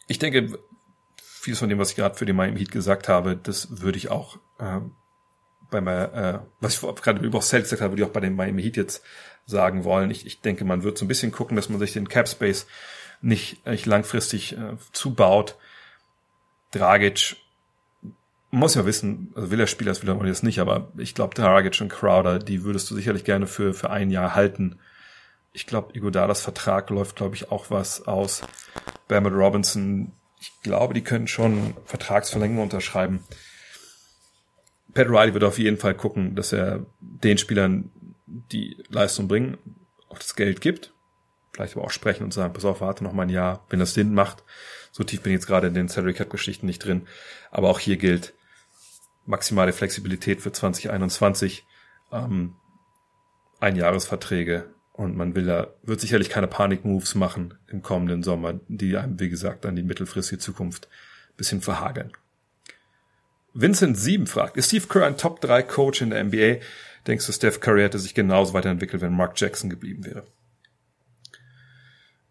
[0.09, 0.59] ich denke,
[1.23, 4.11] vieles von dem, was ich gerade für den Miami Heat gesagt habe, das würde ich
[4.11, 4.81] auch äh,
[5.71, 8.35] bei meiner, äh, was ich gerade über Celtics gesagt habe, würde ich auch bei den
[8.35, 9.05] Miami Heat jetzt
[9.51, 10.11] sagen wollen.
[10.11, 12.67] Ich, ich denke, man wird so ein bisschen gucken, dass man sich den Cap Space
[13.21, 15.57] nicht, nicht langfristig äh, zubaut.
[16.71, 17.37] Dragic
[18.51, 21.35] muss ja wissen, also will er Spieler, das will er jetzt nicht, aber ich glaube,
[21.35, 24.79] Dragic und Crowder, die würdest du sicherlich gerne für, für ein Jahr halten.
[25.53, 28.43] Ich glaube, Iguodalas Vertrag läuft, glaube ich, auch was aus.
[29.09, 33.25] Bernard Robinson, ich glaube, die können schon Vertragsverlängerung unterschreiben.
[34.95, 37.91] Pat Riley wird auf jeden Fall gucken, dass er den Spielern,
[38.31, 39.59] die Leistung bringen,
[40.09, 40.93] auch das Geld gibt.
[41.53, 43.95] Vielleicht aber auch sprechen und sagen, pass auf, warte noch mal ein Jahr, wenn das
[43.95, 44.45] Sinn macht.
[44.93, 47.07] So tief bin ich jetzt gerade in den Salary Cap Geschichten nicht drin.
[47.51, 48.35] Aber auch hier gilt
[49.27, 51.65] maximale Flexibilität für 2021.
[52.13, 52.55] Ähm,
[53.61, 59.21] Einjahresverträge und man will da, wird sicherlich keine Panik-Moves machen im kommenden Sommer, die einem,
[59.21, 60.89] wie gesagt, an die mittelfristige Zukunft
[61.37, 62.13] bisschen verhageln.
[63.53, 66.61] Vincent Sieben fragt, ist Steve Kerr ein Top 3 Coach in der NBA?
[67.07, 70.27] Denkst du, Steph Curry hätte sich genauso weiterentwickelt, wenn Mark Jackson geblieben wäre?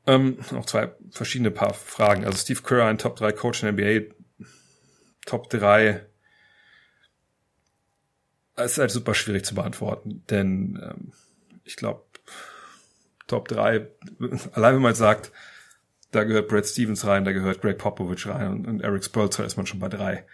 [0.05, 2.25] Ähm, noch zwei verschiedene paar Fragen.
[2.25, 4.13] Also Steve Kerr, ein Top 3 Coach in der NBA,
[5.25, 6.05] Top 3
[8.63, 11.13] es ist halt super schwierig zu beantworten, denn ähm,
[11.63, 12.03] ich glaube,
[13.27, 13.87] Top 3,
[14.53, 15.31] allein wenn man sagt,
[16.11, 19.57] da gehört Brad Stevens rein, da gehört Greg Popovich rein und, und Eric Spolzer ist
[19.57, 20.25] man schon bei drei.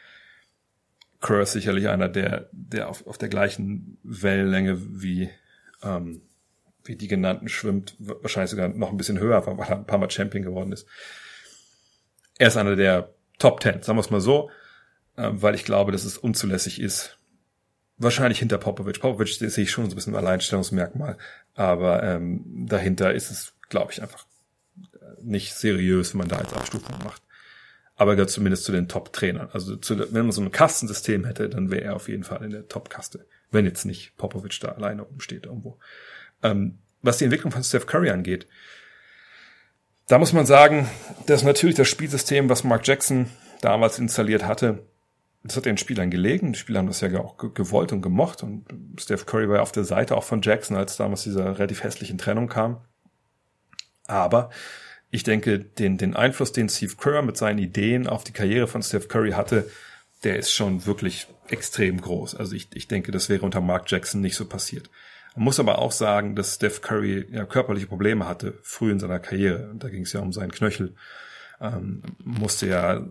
[1.26, 5.30] Kerr sicherlich einer, der, der auf, auf der gleichen Wellenlänge wie,
[5.82, 6.22] ähm,
[6.84, 10.12] wie die genannten schwimmt, wahrscheinlich sogar noch ein bisschen höher, weil er ein paar Mal
[10.12, 10.88] Champion geworden ist.
[12.38, 14.52] Er ist einer der Top Ten, sagen wir es mal so,
[15.16, 17.18] äh, weil ich glaube, dass es unzulässig ist.
[17.98, 19.00] Wahrscheinlich hinter Popovic.
[19.00, 21.18] Popovic sehe ich schon so ein bisschen ein Alleinstellungsmerkmal,
[21.56, 24.26] aber ähm, dahinter ist es, glaube ich, einfach
[25.22, 27.25] nicht seriös, wenn man da jetzt Abstufungen macht
[27.96, 29.50] aber gehört zumindest zu den Top-Trainern.
[29.54, 32.52] Also zu, wenn man so ein Kastensystem hätte, dann wäre er auf jeden Fall in
[32.52, 33.26] der Top-Kaste.
[33.52, 35.80] Wenn jetzt nicht Popovic da alleine rumsteht irgendwo.
[36.44, 38.48] Ähm, was die Entwicklung von Steph Curry angeht,
[40.08, 40.90] da muss man sagen,
[41.26, 43.28] dass natürlich das Spielsystem, was Mark Jackson
[43.62, 44.84] damals installiert hatte,
[45.44, 46.54] das hat den Spielern gelegen.
[46.54, 48.42] Die Spieler haben das ja auch gewollt und gemocht.
[48.42, 48.66] Und
[49.00, 52.18] Steph Curry war ja auf der Seite auch von Jackson, als damals diese relativ hässlichen
[52.18, 52.82] Trennung kam.
[54.08, 54.50] Aber
[55.12, 58.84] ich denke, den, den Einfluss, den Steve Kerr mit seinen Ideen auf die Karriere von
[58.84, 59.70] Steph Curry hatte,
[60.24, 62.36] der ist schon wirklich extrem groß.
[62.36, 64.90] Also ich, ich denke, das wäre unter Mark Jackson nicht so passiert.
[65.36, 69.20] Man muss aber auch sagen, dass Steph Curry ja körperliche Probleme hatte, früh in seiner
[69.20, 69.72] Karriere.
[69.76, 70.96] Da ging es ja um seinen Knöchel.
[71.62, 73.06] Ähm, musste ja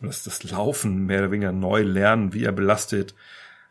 [0.00, 3.14] das, das Laufen mehr oder weniger neu lernen, wie er belastet.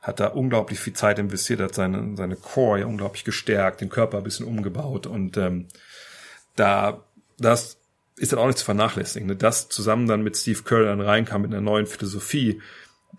[0.02, 4.18] Hat da unglaublich viel Zeit investiert, hat seine, seine Core ja unglaublich gestärkt, den Körper
[4.18, 5.06] ein bisschen umgebaut.
[5.06, 5.68] Und ähm,
[6.56, 7.04] da
[7.42, 7.78] das
[8.18, 9.28] ist dann auch nicht zu vernachlässigen.
[9.28, 9.36] Ne?
[9.36, 12.62] Das zusammen dann mit Steve Kerr dann reinkam mit einer neuen Philosophie,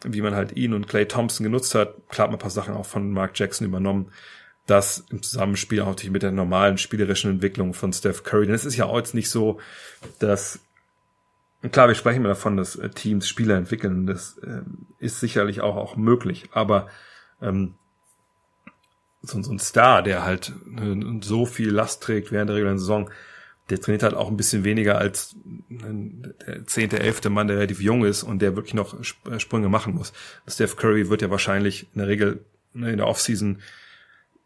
[0.04, 1.94] wie man halt ihn und Clay Thompson genutzt hat.
[2.08, 4.12] Klar hat ein paar Sachen auch von Mark Jackson übernommen.
[4.66, 8.46] Das im Zusammenspiel auch natürlich mit der normalen spielerischen Entwicklung von Steph Curry.
[8.46, 9.60] Denn es ist ja auch jetzt nicht so,
[10.18, 10.60] dass
[11.70, 14.06] Klar, wir sprechen immer davon, dass äh, Teams Spieler entwickeln.
[14.06, 14.62] Das äh,
[14.98, 16.48] ist sicherlich auch, auch möglich.
[16.52, 16.88] Aber
[17.40, 17.74] ähm,
[19.20, 23.10] so, so ein Star, der halt äh, so viel Last trägt während der regulären Saison,
[23.70, 25.36] der trainiert halt auch ein bisschen weniger als
[25.70, 29.94] der zehnte, elfte Mann, der relativ jung ist und der wirklich noch äh, Sprünge machen
[29.94, 30.12] muss.
[30.46, 32.44] Steph Curry wird ja wahrscheinlich in der Regel
[32.74, 33.58] ne, in der Offseason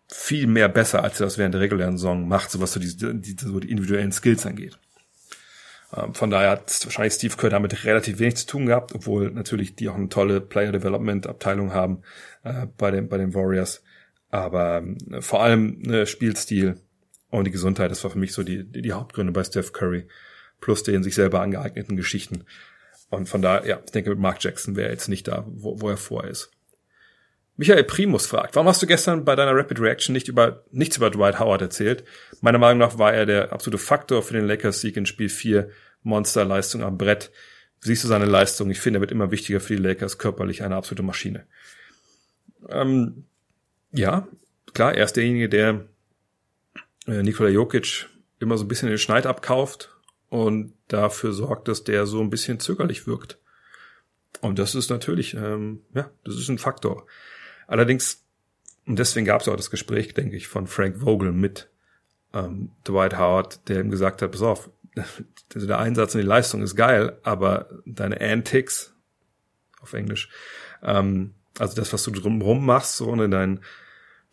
[0.09, 2.95] viel mehr besser, als er das während der regulären Saison macht, so was so die,
[2.97, 4.79] die, so die individuellen Skills angeht.
[5.95, 9.75] Ähm, von daher hat wahrscheinlich Steve Kerr damit relativ wenig zu tun gehabt, obwohl natürlich
[9.75, 12.03] die auch eine tolle Player Development Abteilung haben
[12.45, 13.83] äh, bei den bei den Warriors.
[14.31, 16.81] Aber äh, vor allem äh, Spielstil
[17.31, 20.07] und die Gesundheit, das war für mich so die, die, Hauptgründe bei Steph Curry.
[20.61, 22.45] Plus den sich selber angeeigneten Geschichten.
[23.11, 25.91] Und von daher, ja, ich denke, mit Mark Jackson wäre jetzt nicht da, wo, wo
[25.91, 26.51] er vor ist.
[27.57, 31.11] Michael Primus fragt, warum hast du gestern bei deiner Rapid Reaction nicht über, nichts über
[31.11, 32.05] Dwight Howard erzählt?
[32.41, 35.71] Meiner Meinung nach war er der absolute Faktor für den Lakers-Sieg in Spiel 4.
[36.03, 37.31] Monsterleistung am Brett.
[37.81, 38.71] Siehst du seine Leistung?
[38.71, 41.47] Ich finde, er wird immer wichtiger für die Lakers, körperlich eine absolute Maschine.
[42.69, 43.25] Ähm,
[43.93, 44.29] ja,
[44.75, 45.87] klar, er ist derjenige, der
[47.07, 49.97] Nikola Jokic immer so ein bisschen den Schneid abkauft
[50.29, 53.39] und dafür sorgt, dass der so ein bisschen zögerlich wirkt.
[54.41, 57.07] Und das ist natürlich, ähm, ja, das ist ein Faktor.
[57.67, 58.25] Allerdings,
[58.87, 61.69] und deswegen gab es auch das Gespräch, denke ich, von Frank Vogel mit
[62.35, 64.71] ähm, Dwight Howard, der ihm gesagt hat, pass auf,
[65.55, 68.95] also der Einsatz und die Leistung ist geil, aber deine Antics
[69.81, 70.29] auf Englisch,
[70.83, 73.61] ähm, also das, was du drumherum machst, so ohne dein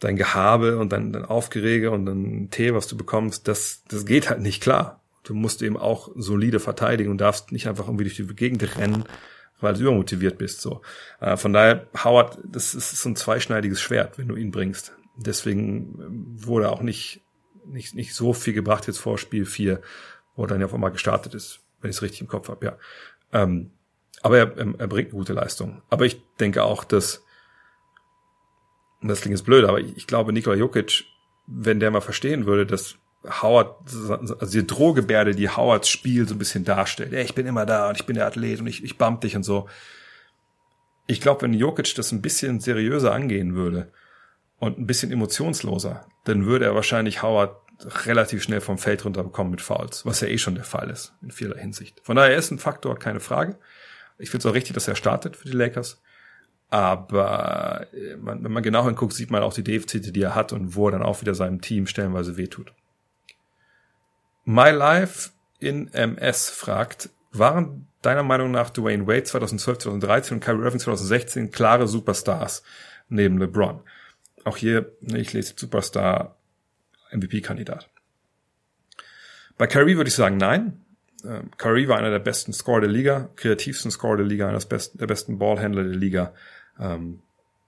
[0.04, 4.30] dein Gehabe und dein, dein Aufgerege und dein Tee, was du bekommst, das, das geht
[4.30, 5.02] halt nicht klar.
[5.24, 9.06] Du musst eben auch solide verteidigen und darfst nicht einfach irgendwie durch die Gegend rennen,
[9.62, 10.62] weil du übermotiviert bist.
[10.62, 10.82] So,
[11.22, 14.94] äh, von daher Howard, das ist so ein zweischneidiges Schwert, wenn du ihn bringst.
[15.16, 17.22] Deswegen ähm, wurde auch nicht
[17.66, 19.82] nicht nicht so viel gebracht jetzt vor Spiel 4,
[20.36, 22.66] wo er dann ja auf einmal gestartet ist, wenn ich es richtig im Kopf habe.
[22.66, 22.78] Ja,
[23.32, 23.72] ähm,
[24.22, 25.82] aber er, er bringt eine gute Leistung.
[25.90, 27.24] Aber ich denke auch, dass
[29.10, 31.06] das klingt jetzt blöd, aber ich glaube, Nikola Jokic,
[31.48, 32.96] wenn der mal verstehen würde, dass
[33.42, 37.14] Howard, also die Drohgebärde, die Howards Spiel so ein bisschen darstellt.
[37.14, 39.36] Ey, ich bin immer da und ich bin der Athlet und ich, ich bump dich
[39.36, 39.70] und so.
[41.08, 43.92] Ich glaube, wenn Jokic das ein bisschen seriöser angehen würde
[44.60, 47.56] und ein bisschen emotionsloser, dann würde er wahrscheinlich Howard
[48.06, 51.32] relativ schnell vom Feld runterbekommen mit Fouls, was ja eh schon der Fall ist, in
[51.32, 52.02] vieler Hinsicht.
[52.04, 53.58] Von daher ist ein Faktor, keine Frage.
[54.18, 56.02] Ich finde es auch richtig, dass er startet für die Lakers.
[56.74, 60.54] Aber äh, man, wenn man genau hinguckt, sieht man auch die Defizite, die er hat
[60.54, 62.74] und wo er dann auch wieder seinem Team stellenweise wehtut.
[64.44, 70.64] My Life in MS fragt, waren deiner Meinung nach Dwayne Wade 2012, 2013 und Kyrie
[70.64, 72.64] Irving 2016 klare Superstars
[73.08, 73.82] neben LeBron?
[74.44, 76.38] Auch hier, ne, ich lese Superstar
[77.12, 77.88] MVP-Kandidat.
[79.60, 80.82] Bei Kyrie würde ich sagen, nein.
[81.24, 85.06] Ähm, Kyrie war einer der besten Scorer der Liga, kreativsten Scorer der Liga, einer der
[85.06, 86.34] besten Ballhändler der Liga.
[86.80, 87.22] Ähm,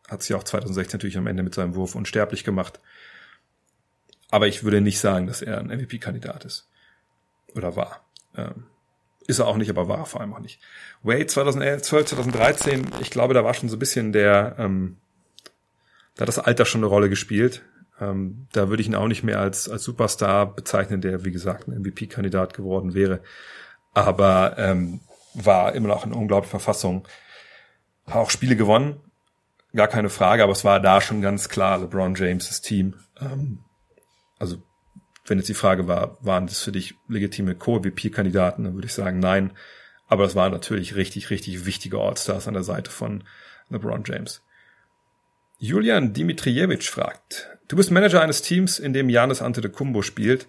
[0.08, 2.80] hat sich auch 2016 natürlich am Ende mit seinem Wurf unsterblich gemacht.
[4.30, 6.68] Aber ich würde nicht sagen, dass er ein MVP-Kandidat ist.
[7.56, 8.06] Oder war.
[8.36, 8.66] Ähm,
[9.28, 10.62] ist er auch nicht, aber war er vor allem auch nicht.
[11.02, 14.98] Wade 2012, 2013, ich glaube, da war schon so ein bisschen der, ähm,
[16.16, 17.64] da hat das Alter schon eine Rolle gespielt.
[18.00, 21.68] Ähm, da würde ich ihn auch nicht mehr als, als Superstar bezeichnen, der, wie gesagt,
[21.68, 23.22] ein MVP-Kandidat geworden wäre.
[23.94, 25.00] Aber ähm,
[25.34, 27.08] war immer noch in unglaublicher Verfassung.
[28.06, 29.02] Auch Spiele gewonnen,
[29.74, 32.96] gar keine Frage, aber es war da schon ganz klar LeBron James' Team.
[33.20, 33.60] Ähm,
[34.38, 34.58] also
[35.26, 39.20] wenn jetzt die Frage war, waren das für dich legitime Co-VP-Kandidaten, dann würde ich sagen
[39.20, 39.52] nein.
[40.08, 43.24] Aber das waren natürlich richtig, richtig wichtige All-Stars an der Seite von
[43.70, 44.44] LeBron James.
[45.58, 50.48] Julian Dimitrijevic fragt, du bist Manager eines Teams, in dem Janis Antetokounmpo spielt.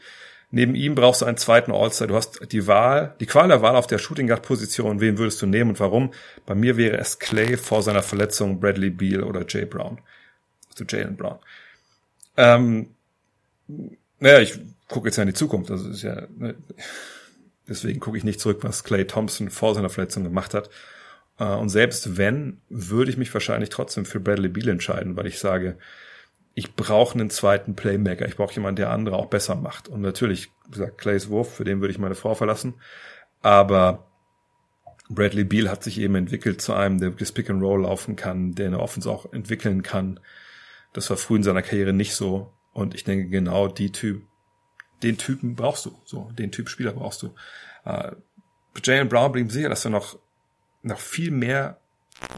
[0.50, 2.06] Neben ihm brauchst du einen zweiten All-Star.
[2.06, 5.00] Du hast die Wahl, die Qual der Wahl auf der Shooting Guard Position.
[5.00, 6.12] Wen würdest du nehmen und warum?
[6.46, 9.98] Bei mir wäre es Clay vor seiner Verletzung, Bradley Beal oder Jay Brown.
[10.70, 11.38] Also Jalen Brown.
[12.36, 12.90] Ähm,
[14.20, 15.70] naja, ich gucke jetzt ja in die Zukunft.
[15.70, 16.54] Das ist ja, ne,
[17.68, 20.70] deswegen gucke ich nicht zurück, was Clay Thompson vor seiner Verletzung gemacht hat.
[21.38, 25.38] Äh, und selbst wenn, würde ich mich wahrscheinlich trotzdem für Bradley Beal entscheiden, weil ich
[25.38, 25.76] sage,
[26.58, 28.26] ich brauche einen zweiten Playmaker.
[28.26, 29.88] Ich brauche jemanden, der andere auch besser macht.
[29.88, 32.80] Und natürlich, wie gesagt, Clays Wurf, für den würde ich meine Frau verlassen.
[33.42, 34.06] Aber
[35.10, 38.54] Bradley Beal hat sich eben entwickelt zu einem, der das Pick and Roll laufen kann,
[38.54, 40.18] der eine Offense auch entwickeln kann.
[40.94, 42.54] Das war früh in seiner Karriere nicht so.
[42.72, 44.22] Und ich denke, genau die Typ,
[45.02, 46.00] den Typen brauchst du.
[46.06, 47.34] So, den Typ Spieler brauchst du.
[47.84, 48.12] Äh,
[48.82, 50.18] Jalen Brown blieb sicher, dass wir noch,
[50.82, 51.80] noch viel mehr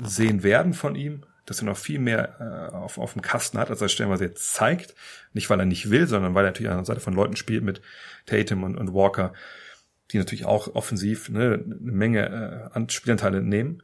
[0.03, 3.71] sehen werden von ihm dass er noch viel mehr äh, auf, auf dem Kasten hat,
[3.71, 4.95] als er stellenweise jetzt zeigt.
[5.33, 7.65] Nicht, weil er nicht will, sondern weil er natürlich an der Seite von Leuten spielt
[7.65, 7.81] mit
[8.27, 9.33] Tatum und, und Walker,
[10.13, 13.83] die natürlich auch offensiv ne, eine Menge äh, Spielanteile nehmen.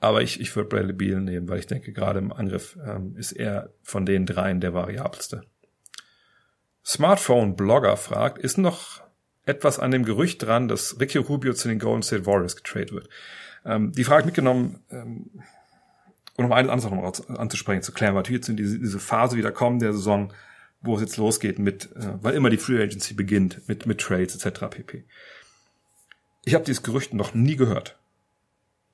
[0.00, 3.32] Aber ich, ich würde Bradley Beal nehmen, weil ich denke, gerade im Angriff ähm, ist
[3.32, 5.42] er von den dreien der variabelste.
[6.84, 9.02] Smartphone-Blogger fragt, ist noch
[9.44, 13.08] etwas an dem Gerücht dran, dass Ricky Rubio zu den Golden State Warriors getradet wird?
[13.64, 15.30] Ähm, die Frage mitgenommen, ähm,
[16.38, 16.90] und um eines anderes
[17.28, 20.32] noch anzusprechen, zu klären, natürlich jetzt in diese, diese Phase wieder kommen der Saison,
[20.80, 24.36] wo es jetzt losgeht mit, äh, weil immer die Free Agency beginnt mit, mit Trades
[24.36, 24.66] etc.
[24.70, 25.04] pp.
[26.44, 27.98] Ich habe dieses Gerücht noch nie gehört.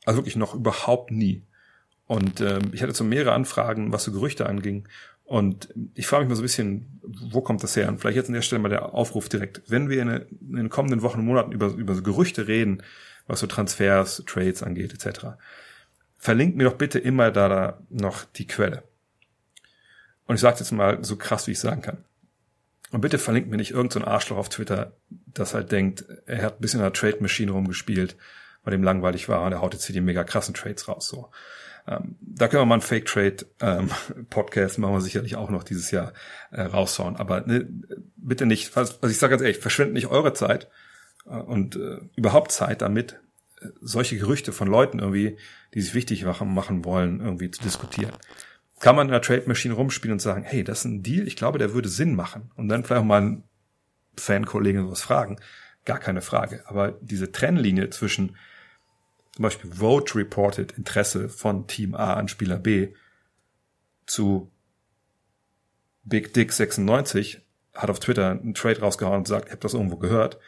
[0.07, 1.43] Also wirklich noch überhaupt nie.
[2.07, 4.89] Und ähm, ich hatte so mehrere Anfragen, was so Gerüchte anging.
[5.25, 7.89] Und ich frage mich mal so ein bisschen, wo kommt das her?
[7.89, 9.61] Und vielleicht jetzt an der Stelle mal der Aufruf direkt.
[9.69, 12.83] Wenn wir in, in den kommenden Wochen und Monaten über, über so Gerüchte reden,
[13.27, 15.37] was so Transfers, Trades angeht, etc.,
[16.25, 18.83] verlinkt mir doch bitte immer da, da noch die Quelle.
[20.27, 21.99] Und ich sage jetzt mal so krass, wie ich sagen kann.
[22.93, 26.55] Und bitte verlinkt mir nicht irgendein so Arschloch auf Twitter, das halt denkt, er hat
[26.55, 28.17] ein bisschen in der Trade Machine rumgespielt,
[28.63, 31.09] weil dem langweilig war und er haut jetzt hier die mega krassen Trades raus.
[31.09, 31.29] So,
[31.87, 33.91] ähm, da können wir mal einen Fake Trade ähm,
[34.31, 36.15] Podcast machen wir sicherlich auch noch dieses Jahr
[36.53, 37.17] äh, raushauen.
[37.17, 37.69] Aber ne,
[38.17, 40.71] bitte nicht, also ich sage ganz ehrlich, verschwendet nicht eure Zeit
[41.27, 43.21] äh, und äh, überhaupt Zeit damit,
[43.81, 45.37] solche Gerüchte von Leuten irgendwie,
[45.75, 48.13] die sich wichtig machen, machen wollen, irgendwie zu diskutieren.
[48.81, 51.37] Kann man in der Trade Machine rumspielen und sagen, hey, das ist ein Deal, ich
[51.37, 52.51] glaube, der würde Sinn machen.
[52.57, 53.45] Und dann vielleicht auch mal einen
[54.17, 55.39] Fankollegen was fragen.
[55.85, 56.63] Gar keine Frage.
[56.67, 58.37] Aber diese Trennlinie zwischen
[59.33, 62.95] zum Beispiel Vote Reported Interesse von Team A an Spieler B
[64.07, 64.51] zu
[66.05, 67.41] Big Dick 96
[67.75, 70.39] hat auf Twitter einen Trade rausgehauen und sagt, ich habe das irgendwo gehört.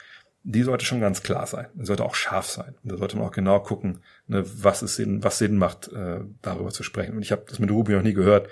[0.48, 1.66] Die sollte schon ganz klar sein.
[1.74, 2.74] Die sollte auch scharf sein.
[2.82, 6.20] Und da sollte man auch genau gucken, ne, was es Sinn, was Sinn macht, äh,
[6.40, 7.16] darüber zu sprechen.
[7.16, 8.48] Und ich habe das mit Ruby noch nie gehört.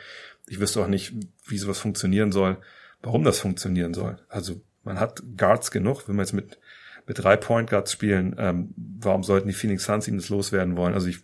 [0.48, 1.14] Ich wüsste auch nicht,
[1.46, 2.58] wie sowas funktionieren soll,
[3.00, 4.18] warum das funktionieren soll.
[4.28, 6.58] Also man hat Guards genug, wenn man jetzt mit
[7.06, 10.94] mit drei Point Guards spielen, ähm, warum sollten die Phoenix Suns ihm das loswerden wollen?
[10.94, 11.18] Also ich,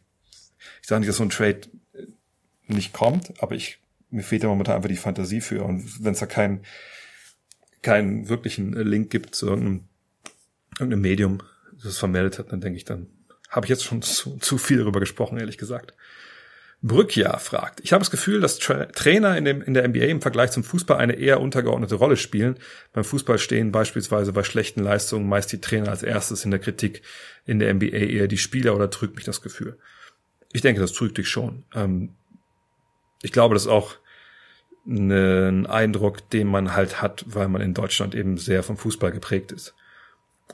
[0.82, 1.62] ich sage nicht, dass so ein Trade
[2.66, 5.64] nicht kommt, aber ich mir fehlt ja momentan einfach die Fantasie für.
[5.64, 6.64] Und wenn es da keinen
[7.82, 9.84] keinen wirklichen Link gibt zu irgendeinem,
[10.80, 11.38] irgendeinem Medium,
[11.82, 13.06] das vermeldet hat, dann denke ich, dann
[13.48, 15.94] habe ich jetzt schon zu, zu viel darüber gesprochen, ehrlich gesagt.
[16.82, 20.22] Brückja fragt, ich habe das Gefühl, dass Tra Trainer in, dem, in der NBA im
[20.22, 22.56] Vergleich zum Fußball eine eher untergeordnete Rolle spielen.
[22.94, 27.02] Beim Fußball stehen beispielsweise bei schlechten Leistungen meist die Trainer als erstes in der Kritik,
[27.44, 29.76] in der NBA eher die Spieler oder trügt mich das Gefühl?
[30.52, 31.64] Ich denke, das trügt dich schon.
[31.74, 32.14] Ähm,
[33.20, 33.96] ich glaube, das ist auch
[34.86, 39.52] ein Eindruck, den man halt hat, weil man in Deutschland eben sehr vom Fußball geprägt
[39.52, 39.74] ist.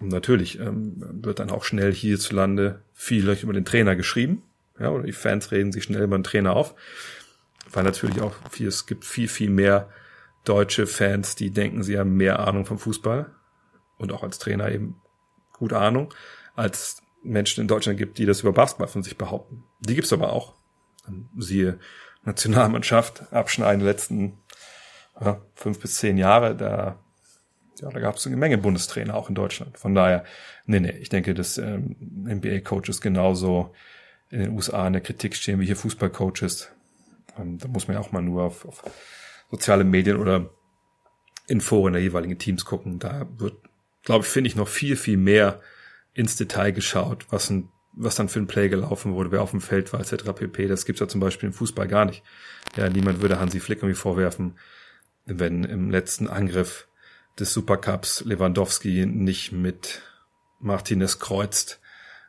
[0.00, 4.42] Und natürlich ähm, wird dann auch schnell hierzulande viel über den Trainer geschrieben
[4.78, 6.74] ja, oder die Fans reden sich schnell über den Trainer auf.
[7.70, 9.88] Weil natürlich auch viel, es gibt viel, viel mehr
[10.44, 13.34] deutsche Fans, die denken, sie haben mehr Ahnung vom Fußball
[13.98, 15.00] und auch als Trainer eben
[15.52, 16.14] gut Ahnung,
[16.54, 19.64] als Menschen in Deutschland gibt, die das über Basketball von sich behaupten.
[19.80, 20.54] Die gibt's aber auch.
[21.36, 21.78] Siehe
[22.24, 24.38] Nationalmannschaft, abschneiden letzten
[25.20, 26.98] ja, fünf bis zehn Jahre, da,
[27.80, 29.78] ja, da gab es eine Menge Bundestrainer auch in Deutschland.
[29.78, 30.24] Von daher,
[30.66, 33.74] nee, nee, ich denke, dass ähm, NBA-Coaches genauso
[34.30, 36.72] in den USA in der Kritik stehen wie hier Fußballcoaches.
[37.38, 38.82] Ähm, da muss man ja auch mal nur auf, auf
[39.50, 40.50] soziale Medien oder
[41.46, 42.98] in Foren der jeweiligen Teams gucken.
[42.98, 43.54] Da wird,
[44.02, 45.60] glaube ich, finde ich noch viel, viel mehr
[46.14, 49.62] ins Detail geschaut, was ein was dann für ein Play gelaufen wurde, wer auf dem
[49.62, 50.32] Feld war, etc.
[50.34, 50.68] pp.
[50.68, 52.22] Das gibt's ja zum Beispiel im Fußball gar nicht.
[52.76, 54.58] Ja, niemand würde Hansi Flick irgendwie vorwerfen,
[55.24, 56.88] wenn im letzten Angriff
[57.38, 60.02] des Supercups Lewandowski nicht mit
[60.60, 61.80] Martinez kreuzt,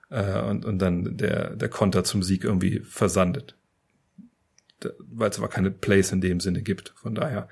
[0.10, 3.56] äh, und, und dann der, der Konter zum Sieg irgendwie versandet.
[5.00, 6.94] Weil es aber keine Plays in dem Sinne gibt.
[6.98, 7.50] Von daher,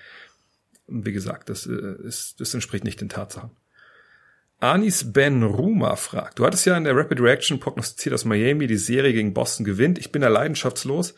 [0.88, 3.52] wie gesagt, das, äh, ist, das entspricht nicht den Tatsachen.
[4.60, 8.78] Anis Ben Ruma fragt, du hattest ja in der Rapid Reaction prognostiziert, dass Miami die
[8.78, 10.00] Serie gegen Boston gewinnt.
[10.00, 11.14] Ich bin da leidenschaftslos,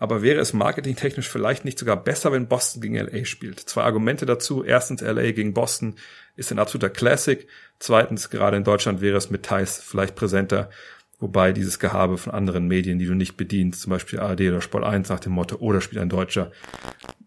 [0.00, 3.60] aber wäre es marketingtechnisch vielleicht nicht sogar besser, wenn Boston gegen LA spielt?
[3.60, 4.64] Zwei Argumente dazu.
[4.64, 5.96] Erstens, LA gegen Boston
[6.36, 7.46] ist ein absoluter Classic.
[7.78, 10.70] Zweitens, gerade in Deutschland wäre es mit Thais vielleicht präsenter,
[11.18, 14.84] wobei dieses Gehabe von anderen Medien, die du nicht bedienst, zum Beispiel ARD oder Sport
[14.84, 16.50] 1 nach dem Motto, oder spielt ein Deutscher,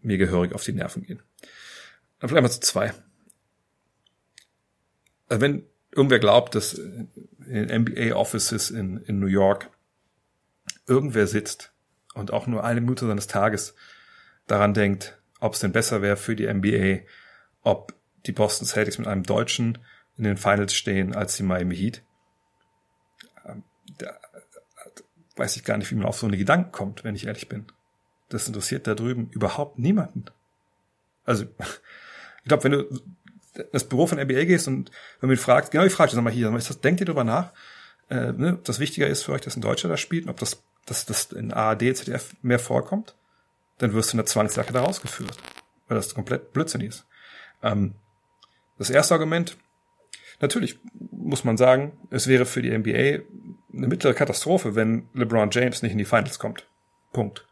[0.01, 1.21] mir gehörig auf die Nerven gehen.
[2.17, 2.91] Dann vielleicht mal zu zwei.
[5.29, 9.69] Also wenn irgendwer glaubt, dass in NBA-Offices in, in New York
[10.87, 11.72] irgendwer sitzt
[12.13, 13.75] und auch nur eine Minute seines Tages
[14.47, 17.05] daran denkt, ob es denn besser wäre für die NBA,
[17.63, 17.93] ob
[18.25, 19.79] die Boston Celtics mit einem Deutschen
[20.17, 22.03] in den Finals stehen als die Miami Heat.
[23.45, 23.63] Ähm,
[23.97, 24.17] da
[25.35, 27.65] weiß ich gar nicht, wie man auf so eine Gedanken kommt, wenn ich ehrlich bin.
[28.29, 30.25] Das interessiert da drüben überhaupt niemanden.
[31.25, 31.43] Also,
[32.43, 33.01] ich glaube, wenn du
[33.71, 36.53] das Büro von NBA gehst und wenn man fragt, genau, ich frage sag mal hier,
[36.55, 37.51] ist das, denkt ihr darüber nach,
[38.09, 40.39] äh, ne, ob das wichtiger ist für euch, dass ein Deutscher da spielt und ob
[40.39, 43.15] das, dass das in ARD, ZDF mehr vorkommt,
[43.77, 45.37] dann wirst du in der Zwangsjacke da rausgeführt,
[45.87, 47.05] weil das komplett blödsinnig ist.
[47.61, 47.95] Ähm,
[48.77, 49.57] das erste Argument,
[50.43, 50.77] Natürlich
[51.11, 53.23] muss man sagen, es wäre für die NBA
[53.73, 56.67] eine mittlere Katastrophe, wenn LeBron James nicht in die Finals kommt.
[57.11, 57.45] Punkt.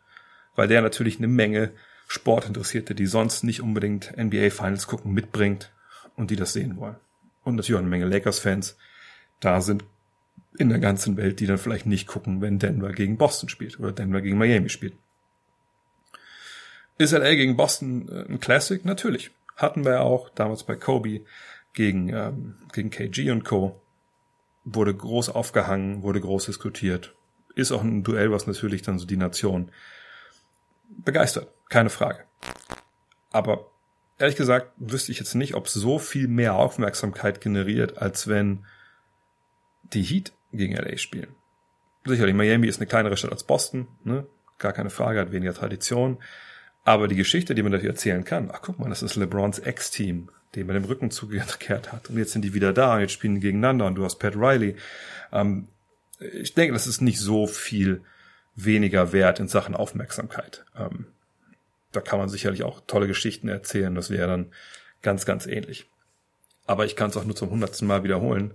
[0.56, 1.72] Weil der natürlich eine Menge
[2.08, 5.72] Sportinteressierte, die sonst nicht unbedingt NBA Finals gucken, mitbringt
[6.18, 6.98] und die das sehen wollen.
[7.46, 8.76] Und natürlich auch eine Menge Lakers-Fans
[9.40, 9.86] da sind
[10.58, 13.92] in der ganzen Welt, die dann vielleicht nicht gucken, wenn Denver gegen Boston spielt oder
[13.92, 14.94] Denver gegen Miami spielt.
[16.98, 18.84] Ist LA gegen Boston äh, ein Classic?
[18.86, 19.32] Natürlich.
[19.56, 21.22] Hatten wir ja auch damals bei Kobe
[21.74, 23.82] gegen, ähm, gegen KG und Co.
[24.64, 27.16] Wurde groß aufgehangen, wurde groß diskutiert.
[27.56, 29.72] Ist auch ein Duell, was natürlich dann so die Nation
[30.90, 31.48] begeistert.
[31.70, 32.24] Keine Frage.
[33.32, 33.72] Aber
[34.20, 38.66] ehrlich gesagt wüsste ich jetzt nicht, ob so viel mehr Aufmerksamkeit generiert, als wenn
[39.94, 41.36] die Heat gegen LA spielen.
[42.06, 44.26] Sicherlich, Miami ist eine kleinere Stadt als Boston, ne?
[44.58, 46.18] gar keine Frage, hat weniger Tradition.
[46.84, 50.30] Aber die Geschichte, die man dafür erzählen kann, ach guck mal, das ist LeBrons Ex-Team,
[50.56, 52.10] den man dem Rücken zugekehrt hat.
[52.10, 54.36] Und jetzt sind die wieder da und jetzt spielen die gegeneinander und du hast Pat
[54.36, 54.76] Riley.
[55.32, 55.68] Ähm,
[56.20, 58.02] ich denke, das ist nicht so viel
[58.56, 60.66] weniger wert in Sachen Aufmerksamkeit.
[60.78, 61.08] Ähm,
[61.92, 63.94] da kann man sicherlich auch tolle Geschichten erzählen.
[63.94, 64.52] Das wäre dann
[65.02, 65.90] ganz, ganz ähnlich.
[66.66, 68.54] Aber ich kann es auch nur zum hundertsten Mal wiederholen.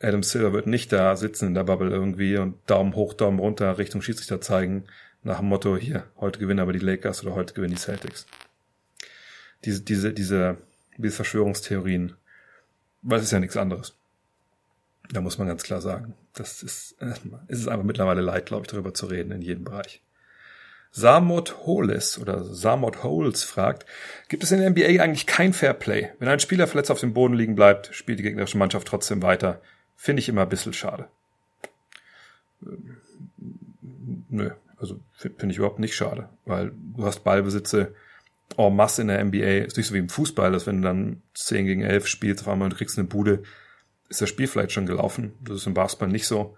[0.00, 3.78] Adam Silver wird nicht da sitzen in der Bubble irgendwie und Daumen hoch, Daumen runter
[3.78, 4.84] Richtung Schiedsrichter zeigen,
[5.22, 8.26] nach dem Motto, hier, heute gewinnen aber die Lakers oder heute gewinnen die Celtics.
[9.64, 10.58] Diese, diese, diese,
[10.96, 12.14] diese Verschwörungstheorien,
[13.02, 13.96] weil es ist ja nichts anderes.
[15.10, 16.14] Da muss man ganz klar sagen.
[16.34, 17.14] Das ist, äh,
[17.48, 20.02] ist es einfach mittlerweile leid, glaube ich, darüber zu reden in jedem Bereich.
[20.90, 23.84] Samot Holes oder Samot Holes fragt,
[24.28, 26.10] gibt es in der NBA eigentlich kein Fairplay?
[26.18, 29.60] Wenn ein Spieler verletzt auf dem Boden liegen bleibt, spielt die gegnerische Mannschaft trotzdem weiter.
[30.00, 31.08] Finde ich immer ein bisschen schade.
[32.62, 32.96] Ähm,
[34.28, 37.94] nö, also finde ich überhaupt nicht schade, weil du hast Ballbesitze
[38.56, 39.64] en masse in der NBA.
[39.66, 42.48] Ist nicht so wie im Fußball, dass wenn du dann 10 gegen 11 spielst, auf
[42.48, 43.42] einmal und kriegst eine Bude,
[44.08, 45.34] ist das Spiel vielleicht schon gelaufen.
[45.42, 46.56] Das ist im Basketball nicht so.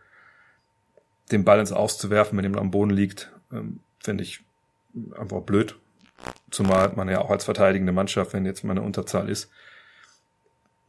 [1.32, 4.44] Den Ball ins Auszuwerfen, wenn jemand am Boden liegt, ähm, finde ich
[5.18, 5.76] einfach blöd.
[6.50, 9.50] Zumal man ja auch als verteidigende Mannschaft, wenn jetzt mal eine Unterzahl ist,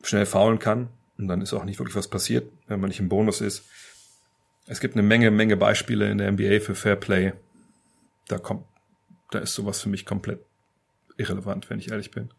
[0.03, 0.89] schnell faulen kann.
[1.17, 3.63] Und dann ist auch nicht wirklich was passiert, wenn man nicht im Bonus ist.
[4.67, 7.33] Es gibt eine Menge, Menge Beispiele in der NBA für Fair Play.
[8.27, 8.65] Da kommt,
[9.31, 10.39] da ist sowas für mich komplett
[11.17, 12.29] irrelevant, wenn ich ehrlich bin.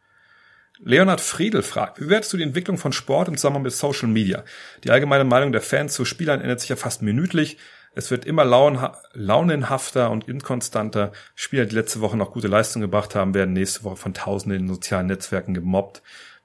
[0.80, 4.44] Leonhard Friedel fragt, wie bewertest du die Entwicklung von Sport im Zusammenhang mit Social Media?
[4.84, 7.58] Die allgemeine Meinung der Fans zu Spielern ändert sich ja fast minütlich.
[7.94, 11.12] Es wird immer launenhafter und inkonstanter.
[11.34, 14.68] Spieler, die letzte Woche noch gute Leistung gebracht haben, werden nächste Woche von Tausenden in
[14.68, 16.02] sozialen Netzwerken gemobbt.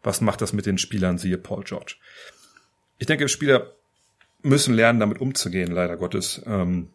[0.08, 1.96] Was macht das mit den Spielern, siehe Paul George?
[2.98, 3.74] Ich denke, Spieler
[4.42, 6.42] müssen lernen, damit umzugehen, leider Gottes.
[6.46, 6.94] Ähm,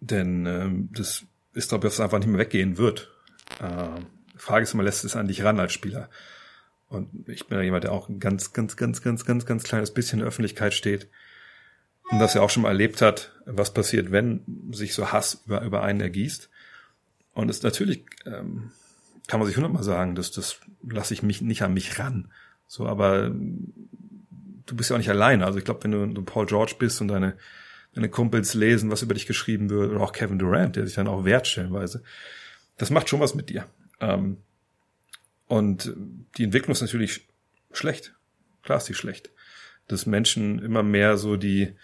[0.00, 1.22] denn ähm, das
[1.54, 3.12] ist, glaube ich, was einfach nicht mehr weggehen wird.
[3.60, 4.00] Äh,
[4.36, 6.10] Frage ist immer, lässt es an dich ran als Spieler?
[6.88, 9.94] Und ich bin ja jemand, der auch ein ganz, ganz, ganz, ganz, ganz, ganz kleines
[9.94, 11.08] bisschen in der Öffentlichkeit steht
[12.10, 14.42] und das ja auch schon mal erlebt hat, was passiert, wenn
[14.72, 16.50] sich so Hass über, über einen ergießt.
[17.34, 18.72] Und es natürlich ähm,
[19.26, 22.30] kann man sich hundertmal sagen, dass das lasse ich mich nicht an mich ran.
[22.66, 25.44] So, aber du bist ja auch nicht alleine.
[25.44, 27.36] Also ich glaube, wenn du, du Paul George bist und deine,
[27.94, 31.08] deine Kumpels lesen, was über dich geschrieben wird, oder auch Kevin Durant, der sich dann
[31.08, 32.02] auch wehrt stellenweise,
[32.76, 33.66] das macht schon was mit dir.
[34.00, 34.38] Ähm,
[35.46, 35.94] und
[36.36, 37.28] die Entwicklung ist natürlich
[37.72, 38.14] schlecht.
[38.62, 39.30] Klar ist die schlecht.
[39.86, 41.74] Dass Menschen immer mehr so die,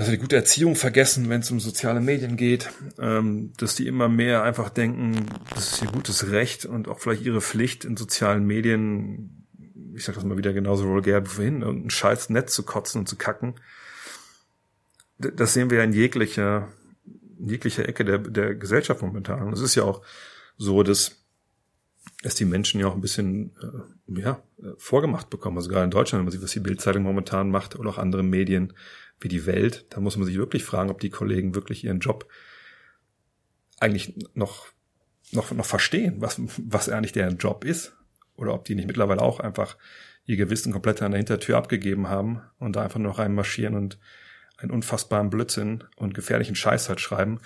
[0.00, 4.08] also die gute Erziehung vergessen, wenn es um soziale Medien geht, ähm, dass die immer
[4.08, 8.46] mehr einfach denken, das ist ihr gutes Recht und auch vielleicht ihre Pflicht in sozialen
[8.46, 9.46] Medien,
[9.94, 13.08] ich sag das mal wieder genauso vulgär wie vorhin, irgendein scheiß Netz zu kotzen und
[13.08, 13.56] zu kacken.
[15.18, 16.68] Das sehen wir ja in jeglicher,
[17.38, 19.42] in jeglicher Ecke der, der Gesellschaft momentan.
[19.42, 20.00] Und es ist ja auch
[20.56, 21.18] so, dass
[22.22, 24.42] dass die Menschen ja auch ein bisschen äh, ja,
[24.76, 25.56] vorgemacht bekommen.
[25.56, 28.22] Also gerade in Deutschland, wenn man sieht, was die Bildzeitung momentan macht oder auch andere
[28.22, 28.74] Medien,
[29.20, 32.28] wie die Welt, da muss man sich wirklich fragen, ob die Kollegen wirklich ihren Job
[33.78, 34.68] eigentlich noch,
[35.32, 37.96] noch, noch verstehen, was, was eigentlich deren Job ist.
[38.36, 39.76] Oder ob die nicht mittlerweile auch einfach
[40.24, 43.98] ihr Gewissen komplett an der Hintertür abgegeben haben und da einfach nur reinmarschieren und
[44.56, 47.40] einen unfassbaren Blödsinn und gefährlichen Scheiß halt schreiben,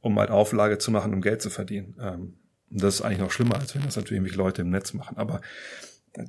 [0.00, 1.96] um halt Auflage zu machen, um Geld zu verdienen.
[2.00, 2.38] Ähm,
[2.70, 5.16] das ist eigentlich noch schlimmer, als wenn das natürlich irgendwelche Leute im Netz machen.
[5.16, 5.40] Aber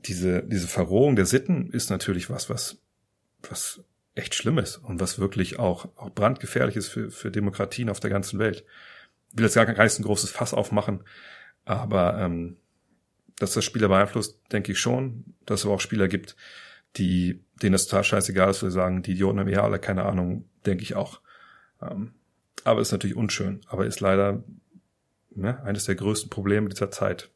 [0.05, 2.77] diese, diese Verrohung der Sitten ist natürlich was, was,
[3.47, 3.83] was
[4.19, 8.09] echt schlimm ist und was wirklich auch, auch brandgefährlich ist für, für Demokratien auf der
[8.09, 8.63] ganzen Welt.
[9.31, 11.03] Ich will jetzt gar, nicht ein großes Fass aufmachen,
[11.65, 12.57] aber ähm,
[13.37, 16.35] dass das Spieler beeinflusst, denke ich schon, dass es aber auch Spieler gibt,
[16.97, 20.49] die, denen das total scheißegal ist, wir sagen, die Idioten haben ja alle keine Ahnung,
[20.65, 21.21] denke ich auch.
[21.81, 22.13] Ähm,
[22.63, 24.43] aber ist natürlich unschön, aber ist leider
[25.29, 27.29] ne, eines der größten Probleme dieser Zeit.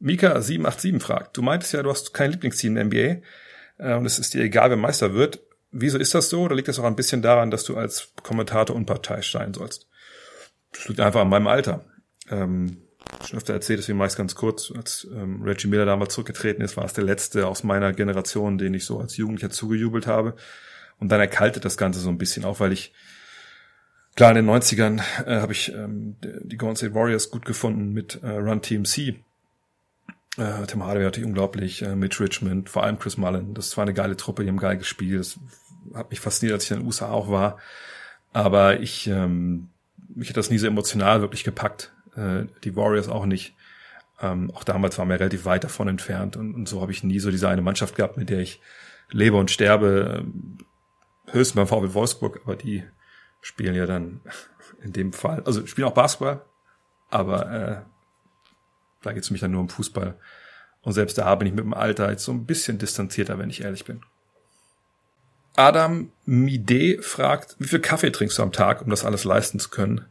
[0.00, 3.22] Mika787 fragt, du meintest ja, du hast kein Lieblingsteam in der NBA
[3.84, 5.40] äh, und es ist dir egal, wer Meister wird.
[5.70, 6.42] Wieso ist das so?
[6.42, 9.88] Oder liegt das auch ein bisschen daran, dass du als Kommentator unparteiisch sein sollst?
[10.72, 11.84] Das liegt einfach an meinem Alter.
[12.30, 12.78] Ähm,
[13.26, 14.72] schon öfter erzählt, deswegen mache ich es ganz kurz.
[14.74, 18.74] Als ähm, Reggie Miller damals zurückgetreten ist, war es der letzte aus meiner Generation, den
[18.74, 20.34] ich so als Jugendlicher zugejubelt habe.
[20.98, 22.92] Und dann erkaltet das Ganze so ein bisschen auch, weil ich
[24.14, 28.22] klar in den 90ern äh, habe ich ähm, die Golden State Warriors gut gefunden mit
[28.22, 29.24] äh, Run Team C
[30.36, 33.54] äh, Tim Hardaway hatte ich unglaublich, äh, Mitch Richmond, vor allem Chris Mullen.
[33.54, 35.20] Das war eine geile Truppe, die haben geil gespielt.
[35.20, 35.38] Das
[35.94, 37.58] hat mich fasziniert, als ich in den USA auch war.
[38.32, 39.68] Aber ich, ähm,
[40.14, 41.92] mich hat das nie so emotional wirklich gepackt.
[42.16, 43.54] Äh, die Warriors auch nicht.
[44.20, 47.18] Ähm, auch damals waren wir relativ weit davon entfernt und, und so habe ich nie
[47.18, 48.60] so diese eine Mannschaft gehabt, mit der ich
[49.10, 50.20] lebe und sterbe.
[50.20, 50.58] Ähm,
[51.30, 52.84] höchstens beim VW Wolfsburg, aber die
[53.40, 54.20] spielen ja dann
[54.82, 56.44] in dem Fall, also spielen auch Basketball,
[57.10, 57.93] aber äh,
[59.04, 60.16] da geht es mich dann nur um Fußball.
[60.82, 63.62] Und selbst da bin ich mit dem Alter jetzt so ein bisschen distanzierter, wenn ich
[63.62, 64.02] ehrlich bin.
[65.56, 69.70] Adam Mide fragt, wie viel Kaffee trinkst du am Tag, um das alles leisten zu
[69.70, 70.06] können?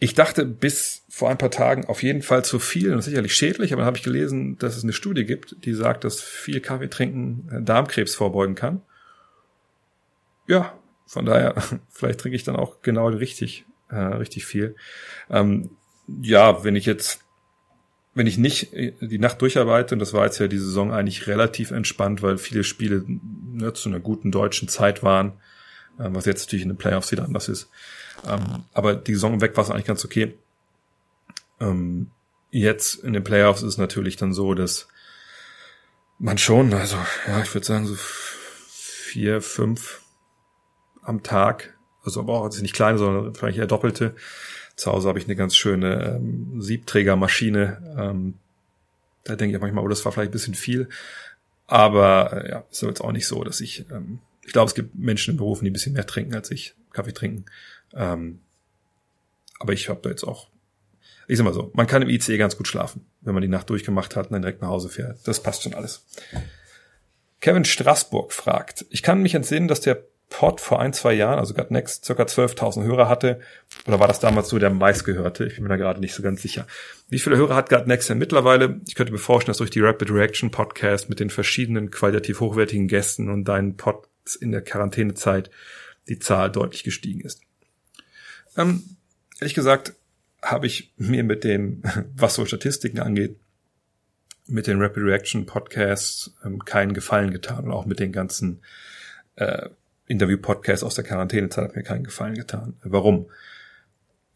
[0.00, 3.72] Ich dachte bis vor ein paar Tagen auf jeden Fall zu viel und sicherlich schädlich,
[3.72, 6.88] aber dann habe ich gelesen, dass es eine Studie gibt, die sagt, dass viel Kaffee
[6.88, 8.82] trinken äh, Darmkrebs vorbeugen kann.
[10.48, 10.76] Ja,
[11.06, 11.54] von daher,
[11.90, 14.74] vielleicht trinke ich dann auch genau richtig, äh, richtig viel.
[15.30, 15.70] Ähm,
[16.20, 17.20] ja, wenn ich jetzt
[18.14, 21.26] wenn ich nicht äh, die Nacht durcharbeite, und das war jetzt ja die Saison eigentlich
[21.26, 25.32] relativ entspannt, weil viele Spiele ne, zu einer guten deutschen Zeit waren,
[25.98, 27.70] äh, was jetzt natürlich in den Playoffs wieder anders ist.
[28.26, 30.34] Ähm, aber die Saison weg war es eigentlich ganz okay.
[31.60, 32.10] Ähm,
[32.50, 34.88] jetzt in den Playoffs ist es natürlich dann so, dass
[36.18, 36.96] man schon, also
[37.26, 40.02] ja, ich würde sagen so vier, fünf
[41.02, 44.14] am Tag, also aber auch nicht kleine, sondern vielleicht eher doppelte,
[44.76, 47.96] zu Hause habe ich eine ganz schöne ähm, Siebträgermaschine.
[47.98, 48.34] Ähm,
[49.24, 50.88] da denke ich manchmal, oh, das war vielleicht ein bisschen viel.
[51.66, 54.94] Aber äh, ja, ist jetzt auch nicht so, dass ich, ähm, ich glaube, es gibt
[54.94, 57.44] Menschen in Berufen, die ein bisschen mehr trinken als ich, Kaffee trinken.
[57.94, 58.40] Ähm,
[59.58, 60.48] aber ich habe da jetzt auch,
[61.28, 63.70] ich sag mal so, man kann im ICE ganz gut schlafen, wenn man die Nacht
[63.70, 65.26] durchgemacht hat und dann direkt nach Hause fährt.
[65.26, 66.04] Das passt schon alles.
[67.40, 71.52] Kevin Straßburg fragt, ich kann mich entsinnen, dass der Pod vor ein, zwei Jahren, also
[71.52, 73.40] Gut Next, circa 12.000 Hörer hatte.
[73.86, 75.44] Oder war das damals so der meistgehörte?
[75.44, 76.66] Ich bin mir da gerade nicht so ganz sicher.
[77.10, 78.80] Wie viele Hörer hat Gut Next denn mittlerweile?
[78.88, 82.88] Ich könnte mir vorstellen, dass durch die Rapid Reaction Podcast mit den verschiedenen qualitativ hochwertigen
[82.88, 85.50] Gästen und deinen Pods in der Quarantänezeit
[86.08, 87.42] die Zahl deutlich gestiegen ist.
[88.56, 88.82] Ähm,
[89.38, 89.92] ehrlich gesagt
[90.42, 91.82] habe ich mir mit dem,
[92.16, 93.36] was so Statistiken angeht,
[94.46, 98.62] mit den Rapid Reaction Podcasts ähm, keinen Gefallen getan und auch mit den ganzen
[99.36, 99.68] äh,
[100.06, 102.74] Interview-Podcast aus der Quarantänezeit hat mir keinen Gefallen getan.
[102.82, 103.30] Warum?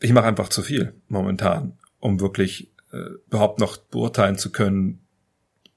[0.01, 5.01] Ich mache einfach zu viel momentan, um wirklich äh, überhaupt noch beurteilen zu können,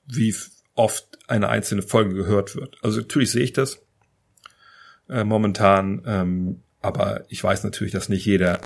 [0.05, 0.35] wie
[0.75, 2.77] oft eine einzelne Folge gehört wird.
[2.81, 3.81] Also natürlich sehe ich das
[5.09, 8.59] äh, momentan, ähm, aber ich weiß natürlich, dass nicht jeder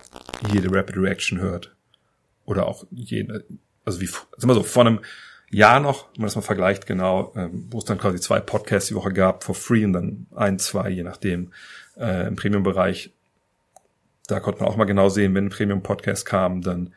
[0.52, 1.76] jede Rapid Reaction hört.
[2.46, 3.46] Oder auch jede,
[3.86, 5.00] also wie, sag mal so, vor einem
[5.54, 8.90] Jahr noch, wenn man das mal vergleicht, genau, ähm, wo es dann quasi zwei Podcasts
[8.90, 11.52] die Woche gab, for free und dann ein, zwei, je nachdem,
[11.98, 13.12] äh, im Premium-Bereich.
[14.28, 16.94] Da konnte man auch mal genau sehen, wenn ein Premium-Podcast kam, dann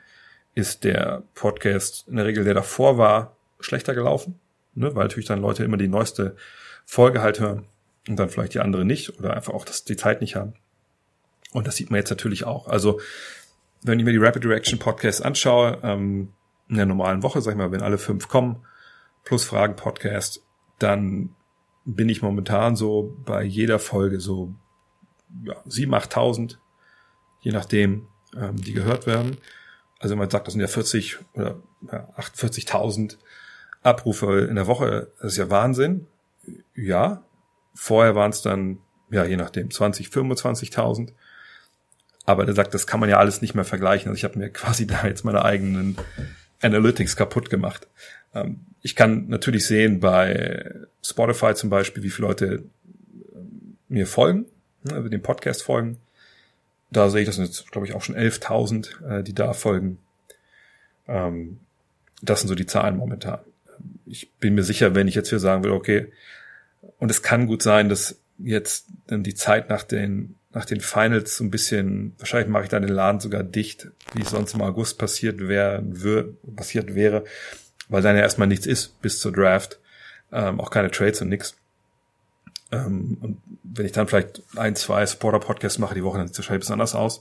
[0.55, 4.39] ist der Podcast in der Regel, der davor war, schlechter gelaufen,
[4.75, 4.95] ne?
[4.95, 6.37] weil natürlich dann Leute immer die neueste
[6.85, 7.67] Folge halt hören
[8.09, 10.55] und dann vielleicht die andere nicht oder einfach auch das, die Zeit nicht haben.
[11.53, 12.69] Und das sieht man jetzt natürlich auch.
[12.69, 13.01] Also,
[13.83, 16.33] wenn ich mir die Rapid Reaction Podcasts anschaue, ähm,
[16.69, 18.65] in der normalen Woche, sag ich mal, wenn alle fünf kommen,
[19.25, 20.43] plus Fragen-Podcast,
[20.79, 21.35] dann
[21.85, 24.55] bin ich momentan so bei jeder Folge so
[25.45, 26.57] ja, 7.000, 8.000,
[27.41, 29.37] je nachdem, ähm, die gehört werden.
[29.99, 31.57] Also man sagt, das sind ja 40 oder
[31.91, 33.17] ja, 48.000
[33.83, 35.13] Abrufe in der Woche.
[35.21, 36.07] Das ist ja Wahnsinn.
[36.75, 37.23] Ja,
[37.75, 38.79] vorher waren es dann,
[39.11, 41.13] ja, je nachdem, 20, 25.000.
[42.25, 44.09] Aber er sagt, das kann man ja alles nicht mehr vergleichen.
[44.09, 45.97] Also ich habe mir quasi da jetzt meine eigenen
[46.61, 47.87] Analytics kaputt gemacht.
[48.35, 52.65] Ähm, ich kann natürlich sehen bei Spotify zum Beispiel, wie viele Leute
[53.35, 54.47] ähm, mir folgen,
[54.91, 55.99] also dem Podcast folgen.
[56.91, 59.99] Da sehe ich, das sind jetzt, glaube ich, auch schon 11.000, äh, die da folgen.
[61.09, 61.59] Ähm,
[62.23, 63.41] das sind so die Zahlen momentan.
[64.07, 66.13] Ich bin mir sicher, wenn ich jetzt hier sagen will, okay,
[66.99, 71.37] und es kann gut sein, dass jetzt dann die Zeit nach den nach den Finals
[71.37, 74.63] so ein bisschen, wahrscheinlich mache ich dann den Laden sogar dicht, wie es sonst im
[74.63, 75.85] August passiert wäre,
[76.57, 77.25] passiert wäre,
[77.91, 79.79] weil dann ja erstmal nichts ist bis zur Draft,
[80.33, 81.57] ähm, auch keine Trades und nix.
[82.73, 86.39] Ähm, und wenn ich dann vielleicht ein, zwei Supporter-Podcasts mache die Woche, dann sieht es
[86.39, 87.21] wahrscheinlich ein bisschen anders aus,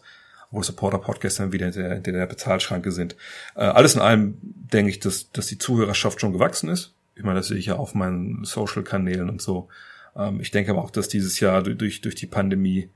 [0.49, 3.17] wo Supporter-Podcasts dann wieder in der, in der Bezahlschranke sind.
[3.55, 6.93] Äh, alles in allem denke ich, dass, dass die Zuhörerschaft schon gewachsen ist.
[7.15, 9.67] Ich meine, das sehe ich ja auf meinen Social-Kanälen und so.
[10.15, 12.91] Ähm, ich denke aber auch, dass dieses Jahr durch, durch die Pandemie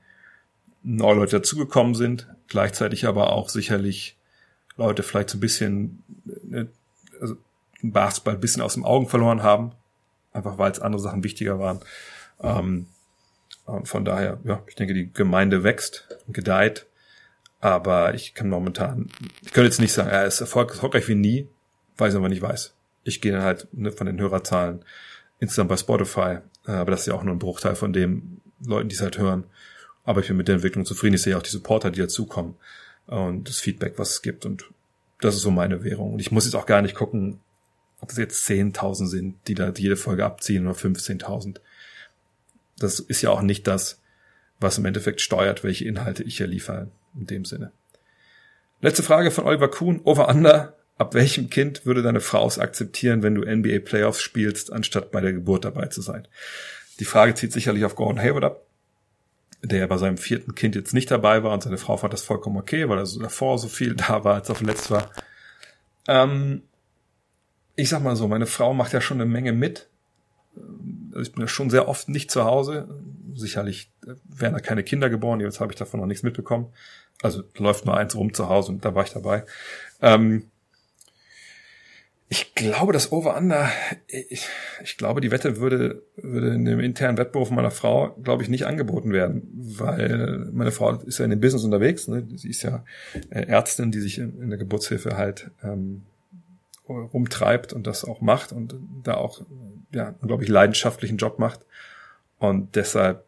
[0.82, 4.16] neue Leute dazugekommen sind, gleichzeitig aber auch sicherlich
[4.76, 6.02] Leute vielleicht so ein bisschen
[6.44, 6.68] ne,
[7.20, 7.36] also
[7.82, 9.72] Basketball ein bisschen aus den Augen verloren haben,
[10.32, 11.80] einfach weil es andere Sachen wichtiger waren.
[12.42, 12.86] Ähm,
[13.84, 16.86] von daher, ja, ich denke, die Gemeinde wächst und gedeiht,
[17.60, 19.08] aber ich kann momentan,
[19.42, 21.48] ich könnte jetzt nicht sagen, er ist erfolgreich wie nie,
[21.96, 22.74] weil ich es aber nicht weiß.
[23.04, 24.84] Ich gehe dann halt ne, von den Hörerzahlen
[25.38, 28.88] insgesamt bei Spotify, äh, aber das ist ja auch nur ein Bruchteil von dem Leuten,
[28.88, 29.44] die es halt hören.
[30.10, 31.14] Aber ich bin mit der Entwicklung zufrieden.
[31.14, 32.56] Ich sehe auch die Supporter, die dazukommen
[33.06, 34.44] und das Feedback, was es gibt.
[34.44, 34.64] Und
[35.20, 36.14] das ist so meine Währung.
[36.14, 37.38] Und ich muss jetzt auch gar nicht gucken,
[38.00, 41.60] ob es jetzt 10.000 sind, die da jede Folge abziehen oder 15.000.
[42.80, 44.00] Das ist ja auch nicht das,
[44.58, 46.88] was im Endeffekt steuert, welche Inhalte ich hier liefere.
[47.16, 47.70] In dem Sinne.
[48.80, 50.00] Letzte Frage von Oliver Kuhn.
[50.02, 50.76] Over Under.
[50.98, 55.20] Ab welchem Kind würde deine Frau es akzeptieren, wenn du NBA Playoffs spielst, anstatt bei
[55.20, 56.26] der Geburt dabei zu sein?
[56.98, 58.66] Die Frage zieht sicherlich auf Gordon Hayward ab,
[59.62, 62.56] der bei seinem vierten Kind jetzt nicht dabei war und seine Frau fand das vollkommen
[62.56, 65.10] okay, weil er so davor so viel da war, als er verletzt war.
[66.08, 66.62] Ähm,
[67.76, 69.88] ich sag mal so, meine Frau macht ja schon eine Menge mit.
[71.10, 72.88] Also ich bin ja schon sehr oft nicht zu Hause.
[73.34, 73.92] Sicherlich
[74.24, 76.72] werden da keine Kinder geboren, jetzt habe ich davon noch nichts mitbekommen.
[77.22, 79.44] Also läuft nur eins rum zu Hause und da war ich dabei.
[80.00, 80.49] Ähm,
[82.60, 83.68] glaube, das Over-Under,
[84.06, 84.46] ich,
[84.82, 88.66] ich, glaube, die Wette würde, würde in dem internen Wettbewerb meiner Frau, glaube ich, nicht
[88.66, 92.08] angeboten werden, weil meine Frau ist ja in dem Business unterwegs.
[92.08, 92.26] Ne?
[92.36, 92.84] Sie ist ja
[93.30, 96.02] äh, Ärztin, die sich in, der Geburtshilfe halt ähm,
[96.88, 99.42] rumtreibt und das auch macht und da auch,
[99.92, 101.60] ja, glaube ich, leidenschaftlichen Job macht.
[102.38, 103.24] Und deshalb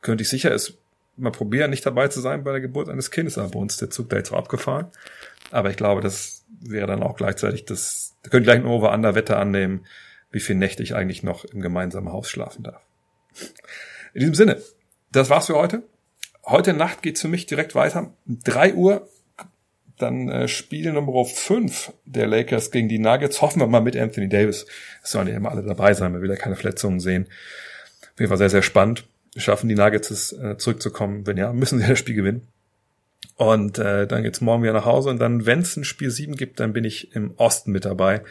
[0.00, 0.78] könnte ich sicher es
[1.16, 3.38] mal probieren, nicht dabei zu sein bei der Geburt eines Kindes.
[3.38, 4.86] Aber uns der Zug da jetzt auch abgefahren.
[5.50, 9.36] Aber ich glaube, das wäre dann auch gleichzeitig das, da könnt ihr gleich eine Over-Under-Wette
[9.36, 9.86] annehmen,
[10.30, 12.82] wie viele Nächte ich eigentlich noch im gemeinsamen Haus schlafen darf.
[14.14, 14.62] In diesem Sinne,
[15.12, 15.82] das war's für heute.
[16.44, 18.14] Heute Nacht geht's für mich direkt weiter.
[18.26, 19.08] Drei Uhr,
[19.98, 23.40] dann äh, Spiel Nummer 5 der Lakers gegen die Nuggets.
[23.42, 24.66] Hoffen wir mal mit Anthony Davis.
[25.02, 27.26] Es sollen ja immer alle dabei sein, wir will ja keine Verletzungen sehen.
[28.12, 29.06] Auf jeden Fall sehr, sehr spannend.
[29.36, 31.26] Schaffen die Nuggets es äh, zurückzukommen?
[31.26, 32.48] Wenn ja, müssen sie das Spiel gewinnen.
[33.36, 36.36] Und äh, dann geht's morgen wieder nach Hause und dann, wenn es ein Spiel 7
[36.36, 38.22] gibt, dann bin ich im Osten mit dabei.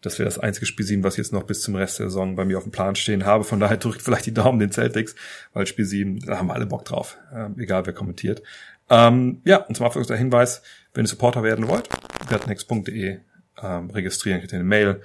[0.00, 2.44] Das wäre das einzige Spiel 7, was jetzt noch bis zum Rest der Saison bei
[2.44, 3.44] mir auf dem Plan stehen habe.
[3.44, 5.14] Von daher drückt vielleicht die Daumen den Celtics,
[5.52, 8.42] weil Spiel 7, da haben alle Bock drauf, äh, egal wer kommentiert.
[8.88, 10.62] Ähm, ja, und zum Abschluss der Hinweis,
[10.94, 11.88] wenn ihr Supporter werden wollt,
[12.28, 13.18] wertnext.de
[13.62, 15.02] ähm, registrieren, kriegt ihr eine Mail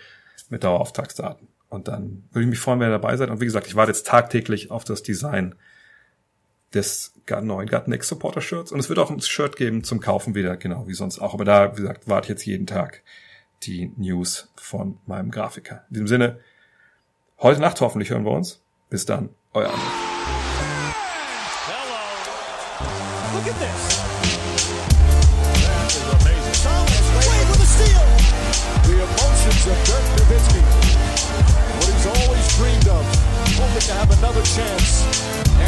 [0.50, 1.48] mit Dauerauftragsdaten.
[1.68, 3.30] Und dann würde ich mich freuen, wenn ihr dabei seid.
[3.30, 5.56] Und wie gesagt, ich warte jetzt tagtäglich auf das Design
[6.74, 8.72] des neuen Garten Supporter Shirts.
[8.72, 11.34] Und es wird auch ein Shirt geben zum Kaufen wieder, genau wie sonst auch.
[11.34, 13.04] Aber da, wie gesagt, warte ich jetzt jeden Tag
[13.64, 15.86] die News von meinem Grafiker.
[15.90, 16.40] In diesem Sinne,
[17.40, 18.62] heute Nacht hoffentlich hören wir uns.
[18.90, 19.70] Bis dann, euer.
[19.70, 19.78] Hello.
[23.36, 24.02] Look at this.
[25.62, 26.58] That is amazing.
[26.64, 28.06] Thomas Wade with a steal.
[28.84, 30.62] The emotions of Dirk Nowitzki.
[31.78, 33.06] What he's always dreamed of.
[33.58, 35.41] Hoping to have another chance